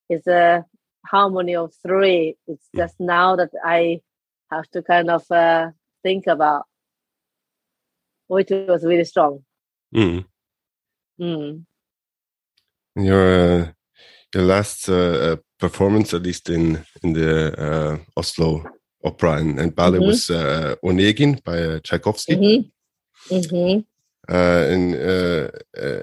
[0.09, 0.65] it's a
[1.07, 2.37] harmony of three.
[2.47, 2.79] It's Mm.
[2.79, 4.01] just now that I
[4.51, 5.71] have to kind of uh,
[6.03, 6.65] think about
[8.29, 9.31] which was really strong.
[9.95, 10.25] Mm.
[11.21, 11.65] Mm.
[12.97, 13.73] Your uh,
[14.35, 18.63] your last uh, uh, performance, at least in in the uh, Oslo
[19.05, 20.07] Opera and, and ballet, Mhm.
[20.07, 22.35] was uh, Onegin by uh, Tchaikovsky.
[22.35, 23.79] hmm hmm
[24.29, 26.03] Uh, and uh, uh,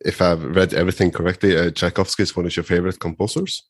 [0.00, 3.62] if I've read everything correctly, uh, Tchaikovsky is one of your favorite composers.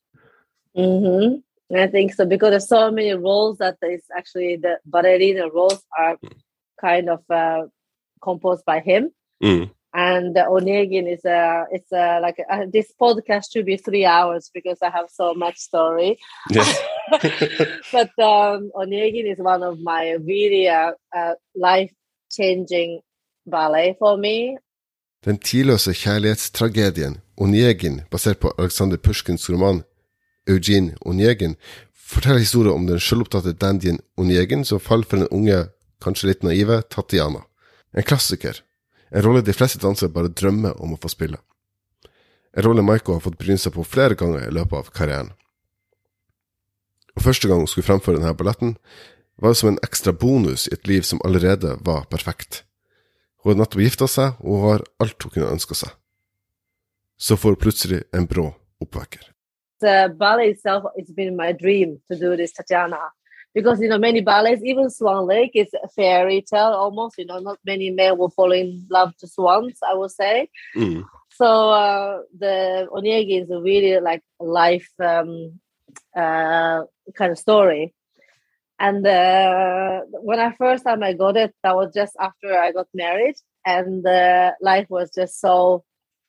[0.75, 1.41] hmm
[1.75, 6.17] I think so because there's so many roles that is actually the ballerina roles are
[6.81, 7.63] kind of uh,
[8.23, 9.11] composed by him.
[9.43, 9.71] Mm.
[9.97, 14.51] And the Onegin is a it's a like a, this podcast should be three hours
[14.53, 16.19] because I have so much story.
[16.51, 16.69] Yes.
[17.93, 21.93] but um, Onegin is one of my really uh, uh, life
[22.31, 23.01] changing
[23.47, 24.59] ballet for me.
[25.25, 29.83] Den tidløse kjærlighetstragedien Onegin, basert på Alexander Pushkins roman
[30.49, 31.57] Eugene Onegin,
[31.95, 35.65] forteller historien om den selvopptatte dandyen Onegin som faller for den unge,
[36.05, 37.47] kanskje litt naive Tatiana.
[37.97, 38.66] En klassiker.
[39.11, 41.39] En rolle de fleste dansere bare drømmer om å få spille.
[42.57, 45.35] En rolle Maiko har fått bryne seg på flere ganger i løpet av karrieren.
[47.17, 48.77] Og første gang hun skulle fremføre denne balletten,
[49.37, 52.63] var det som en ekstra bonus i et liv som allerede var perfekt.
[53.43, 55.93] Hun hadde nettopp gifta seg, og hun har alt hun kunne ønske seg.
[57.17, 58.49] Så får hun plutselig en brå
[58.83, 59.29] oppvekker.
[59.81, 63.13] The ballet itself, it's been my dream to do this Tatiana.
[63.57, 67.17] Because you know many ballets, even Swan Lake is a fairy tale almost.
[67.17, 69.79] You know, not many men will fall in love to swans.
[69.91, 70.51] I would say.
[70.77, 71.05] Mm.
[71.39, 75.59] So uh, the Onegin is a really like life um,
[76.15, 76.83] uh,
[77.19, 77.95] kind of story.
[78.79, 82.89] And uh, when I first time I got it, that was just after I got
[82.93, 85.85] married, and uh, life was just so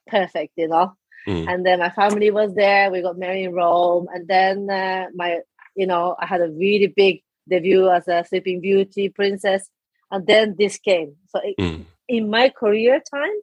[0.07, 0.93] perfect, you know.
[1.27, 1.45] Mm.
[1.51, 2.89] And then my family was there.
[2.89, 5.39] We got married in Rome, and then uh, my,
[5.77, 7.15] you know, I had a really big
[7.49, 9.69] debut as a Sleeping Beauty princess,
[10.11, 11.15] and then this came.
[11.31, 11.85] So it, Mm.
[12.09, 13.37] in my career time,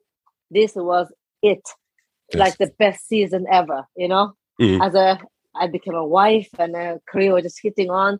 [0.51, 1.07] this was
[1.41, 1.63] it,
[2.33, 2.39] Yes.
[2.43, 3.79] like the best season ever.
[3.95, 4.25] You know,
[4.61, 4.85] Mm.
[4.85, 5.19] as a
[5.57, 8.19] I became a wife, and a career was just hitting on.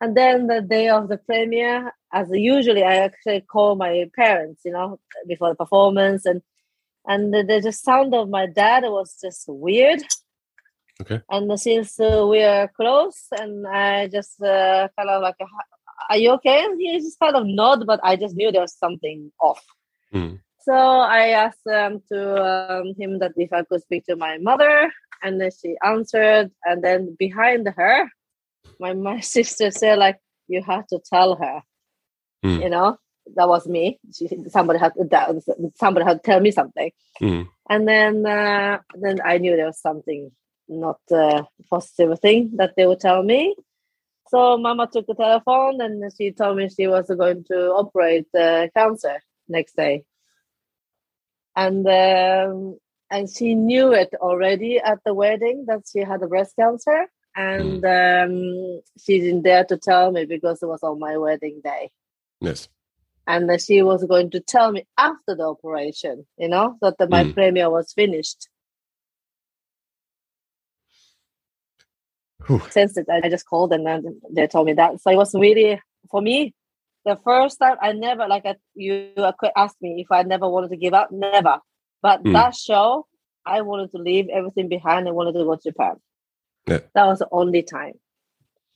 [0.00, 4.72] And then the day of the premiere, as usually, I actually call my parents, you
[4.72, 6.42] know, before the performance, and
[7.08, 10.02] and the, the, the sound of my dad was just weird.
[11.00, 11.20] Okay.
[11.30, 15.36] And since uh, we are close, and I just uh, kind of like,
[16.08, 18.74] "Are you okay?" And he just kind of nod, but I just knew there was
[18.74, 19.62] something off.
[20.12, 20.40] Mm.
[20.60, 24.90] So I asked um, to um, him that if I could speak to my mother,
[25.22, 26.50] and then she answered.
[26.64, 28.08] And then behind her,
[28.80, 30.18] my my sister said, "Like
[30.48, 31.62] you have to tell her,"
[32.44, 32.62] Mm.
[32.62, 32.96] you know.
[33.34, 33.98] That was me.
[34.14, 35.34] She, somebody had that,
[35.74, 37.48] somebody had to tell me something, Mm.
[37.68, 40.30] and then uh, then I knew there was something
[40.68, 43.54] not uh, positive thing that they would tell me.
[44.28, 48.66] So Mama took the telephone and she told me she was going to operate uh,
[48.76, 50.04] cancer next day,
[51.54, 52.78] and um,
[53.10, 57.06] and she knew it already at the wedding that she had a breast cancer,
[57.36, 61.90] and um, she didn't dare to tell me because it was on my wedding day
[62.40, 62.68] Yes.
[63.28, 67.08] and that she was going to tell me after the operation, you know, that the,
[67.08, 67.34] my Mm.
[67.34, 68.48] premiere was finished.
[72.46, 72.62] Whew.
[72.70, 75.00] Since it, I just called and then they told me that.
[75.00, 75.80] So it was really
[76.10, 76.54] for me
[77.04, 77.76] the first time.
[77.80, 79.10] I never like I, you
[79.56, 81.10] asked me if I never wanted to give up.
[81.10, 81.58] Never,
[82.02, 82.32] but Mm.
[82.34, 83.06] that show,
[83.44, 85.08] I wanted to leave everything behind.
[85.08, 85.96] I wanted to go to Japan.
[86.66, 86.80] Yeah.
[86.94, 87.94] That was the only time.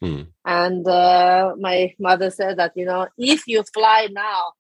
[0.03, 0.29] Mm.
[0.45, 4.53] And uh, my mother said that, you know, if you fly now,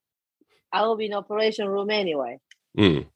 [0.73, 2.39] I will be in operation room anyway,
[2.77, 3.07] Mm.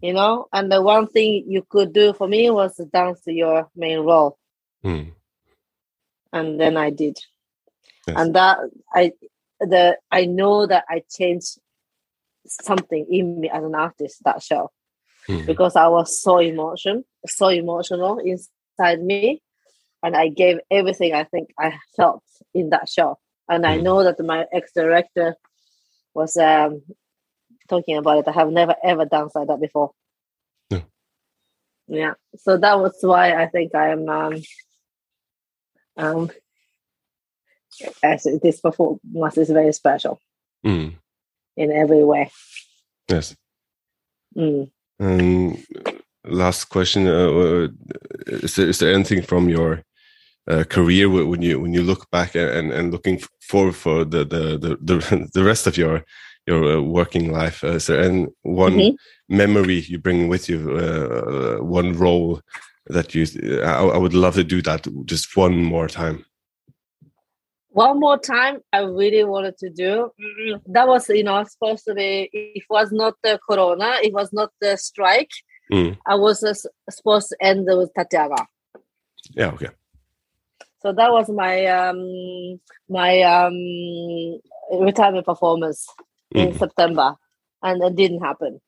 [0.00, 0.46] you know.
[0.52, 4.00] And the one thing you could do for me was to dance to your main
[4.00, 4.38] role.
[4.84, 5.12] Mm.
[6.32, 7.18] And then I did.
[8.06, 8.16] Yes.
[8.18, 8.58] And that
[8.94, 9.12] I
[9.60, 11.58] the I know that I changed
[12.46, 14.70] something in me as an artist that show
[15.28, 15.46] Mm.
[15.46, 19.40] because I was so emotion, so emotional inside me.
[20.02, 23.18] And I gave everything I think I felt in that show.
[23.48, 23.82] And I Mm.
[23.82, 25.36] know that my ex director
[26.12, 26.82] was um,
[27.68, 28.26] talking about it.
[28.28, 29.92] I have never ever danced like that before.
[30.72, 30.82] No.
[31.86, 32.14] Yeah.
[32.38, 34.42] So that was why I think I am um
[35.96, 36.30] um
[38.02, 40.18] as this performance is very special
[40.64, 40.94] Mm.
[41.56, 42.30] in every way.
[43.08, 43.34] Yes.
[44.36, 44.70] Mm.
[45.00, 45.56] Um,
[46.24, 47.68] last question: uh, uh,
[48.26, 49.82] Is there is there anything from your
[50.48, 54.58] uh, career when you when you look back and and, looking forward for the the
[54.58, 56.04] the the, rest of your
[56.46, 57.64] your uh, working life?
[57.64, 58.96] Uh, is there any one Mhm.
[59.28, 60.76] memory you bring with you?
[60.78, 62.40] Uh, one role
[62.86, 63.26] that you?
[63.62, 66.24] I, I would love to do that just one more time.
[67.74, 71.94] one more time i really wanted to do Mm, that was you know supposed to
[71.94, 75.30] be it was not the corona it was not the strike
[75.72, 75.96] Mm.
[76.06, 76.52] i was uh,
[76.90, 78.40] supposed to end with tatiana
[79.40, 79.52] Yeah.
[79.54, 79.70] Okay.
[80.82, 82.00] so that was my um
[82.98, 83.56] my um
[84.88, 85.80] retirement performance
[86.34, 86.58] in Mhm.
[86.58, 87.08] september
[87.62, 88.60] and it didn't happen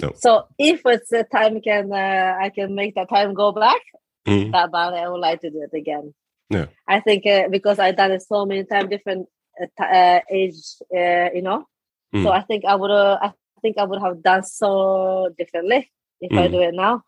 [0.00, 0.12] No.
[0.14, 3.80] so if it's a time can uh, i can make that time go back
[4.26, 4.52] Mm.
[4.52, 6.14] that ballet i would like to do it again
[6.48, 6.66] Yeah.
[6.86, 9.26] i think uh, because i've done it so many times different
[9.60, 10.60] uh, uh, age
[10.96, 11.66] uh, you know
[12.14, 12.38] so Mm.
[12.38, 13.32] i think i would uh, i
[13.62, 15.90] think i would have done so differently
[16.20, 16.52] if i Mm.
[16.52, 17.02] do it now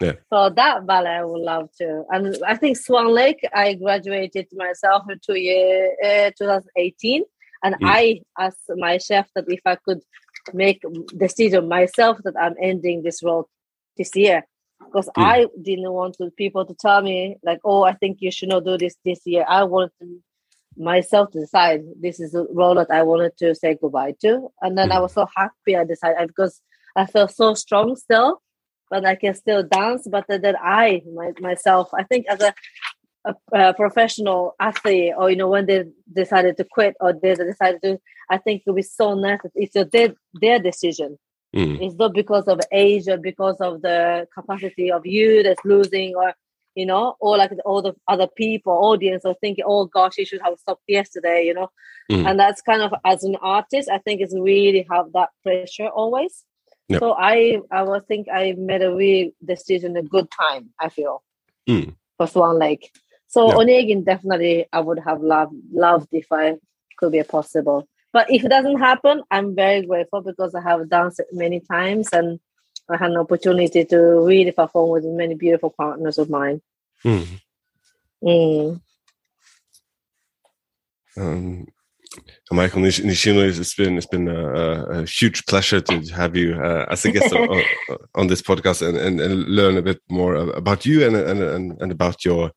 [0.00, 0.12] Yeah.
[0.32, 5.02] so that ballet i would love to and i think swan lake i graduated myself
[5.10, 7.24] in two year uh, 2018
[7.64, 7.88] and Mm.
[8.00, 10.00] i asked my chef that if i could
[10.54, 10.82] make
[11.16, 13.48] decision myself that i'm ending this role
[13.96, 14.44] this year
[14.84, 15.22] because Mm.
[15.22, 18.78] I didn't want people to tell me like, oh, I think you should not do
[18.78, 19.44] this this year.
[19.48, 20.22] I wanted to,
[20.76, 24.78] myself to decide this is the role that I wanted to say goodbye to, and
[24.78, 25.02] then I Mm.
[25.02, 26.60] was so happy I decided because
[26.96, 28.40] I felt so strong still,
[28.90, 30.06] but I can still dance.
[30.08, 32.54] But then I my, myself, I think as a
[33.24, 37.80] a, a, professional athlete or you know when they decided to quit or they decided
[37.82, 37.98] to
[38.30, 41.18] i think it would be so nice it's their, their decision
[41.54, 41.78] mm.
[41.80, 46.32] it's not because of age or because of the capacity of you that's losing or
[46.74, 50.40] you know or like all the other people audience are thinking oh gosh you should
[50.42, 51.68] have stopped yesterday you know
[52.10, 52.24] mm.
[52.24, 56.44] and that's kind of as an artist i think it's really have that pressure always
[56.88, 57.00] yep.
[57.00, 61.22] so i i was think i made a real decision a good time i feel
[61.68, 61.92] mm.
[62.16, 62.92] for swan lake
[63.28, 63.54] so yeah.
[63.54, 66.56] Onegin definitely I would have loved loved if I
[66.96, 67.88] could be possible.
[68.12, 72.08] But if it doesn't happen, I'm very grateful because I have danced it many times
[72.12, 72.40] and
[72.88, 76.62] I had an opportunity to really perform with many beautiful partners of mine.
[77.04, 77.40] Mm.
[78.24, 78.80] Mm.
[81.16, 81.66] Um,
[82.52, 87.04] Maiko Nishino, it's been it's been a, a huge pleasure to have you uh, as
[87.04, 87.62] a guest on,
[88.14, 91.92] on, this podcast and, and, and, learn a bit more about you and and, and
[91.92, 92.50] about your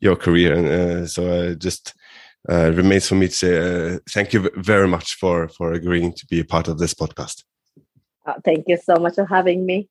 [0.00, 0.52] your career.
[0.54, 1.94] And uh, so uh, just
[2.48, 6.26] uh, remains for me to say uh, thank you very much for for agreeing to
[6.26, 7.44] be a part of this podcast.
[8.26, 9.88] Uh, thank you so much for having me.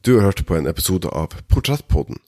[0.00, 2.18] Du har hørt på en episode av Portrettpodden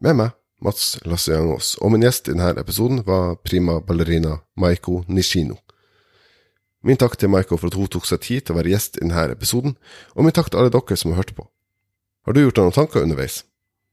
[0.00, 0.30] med meg,
[0.62, 5.58] Mats Lasse Jangås, og min gjest i denne episoden var prima ballerina Maiko Nishino.
[6.82, 9.04] Min takk til Maiko for at hun tok seg tid til å være gjest i
[9.04, 9.76] denne episoden,
[10.14, 11.46] og min takk til alle dere som har hørt på.
[12.26, 13.42] Har du gjort deg noen tanker underveis?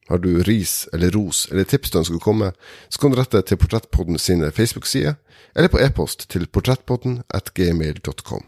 [0.10, 2.52] Har du ris eller ros eller tips du ønsker å komme,
[2.90, 5.20] så kan du rette til Portrettpodden sine Facebook-sider,
[5.56, 8.48] eller på e-post til portrettpodden at gmail.com.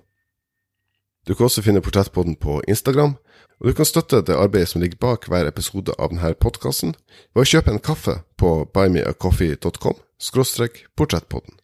[1.28, 3.14] Du kan også finne Portrettpodden på Instagram,
[3.62, 6.96] og du kan støtte det arbeidet som ligger bak hver episode av denne podkasten
[7.36, 10.00] ved å kjøpe en kaffe på buymeacoffee.com–
[10.98, 11.60] portrettpodden.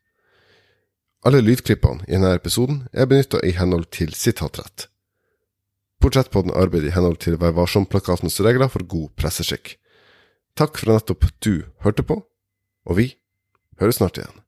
[1.25, 4.87] Alle lydklippene i denne episoden er benytta i henhold til sitatrett.
[5.97, 9.79] Portrettpodden arbeider i henhold til Vær varsom-plakatens regler for god presseskikk.
[10.57, 12.21] Takk for nettopp du hørte på,
[12.85, 13.15] og vi
[13.81, 14.46] høres snart igjen.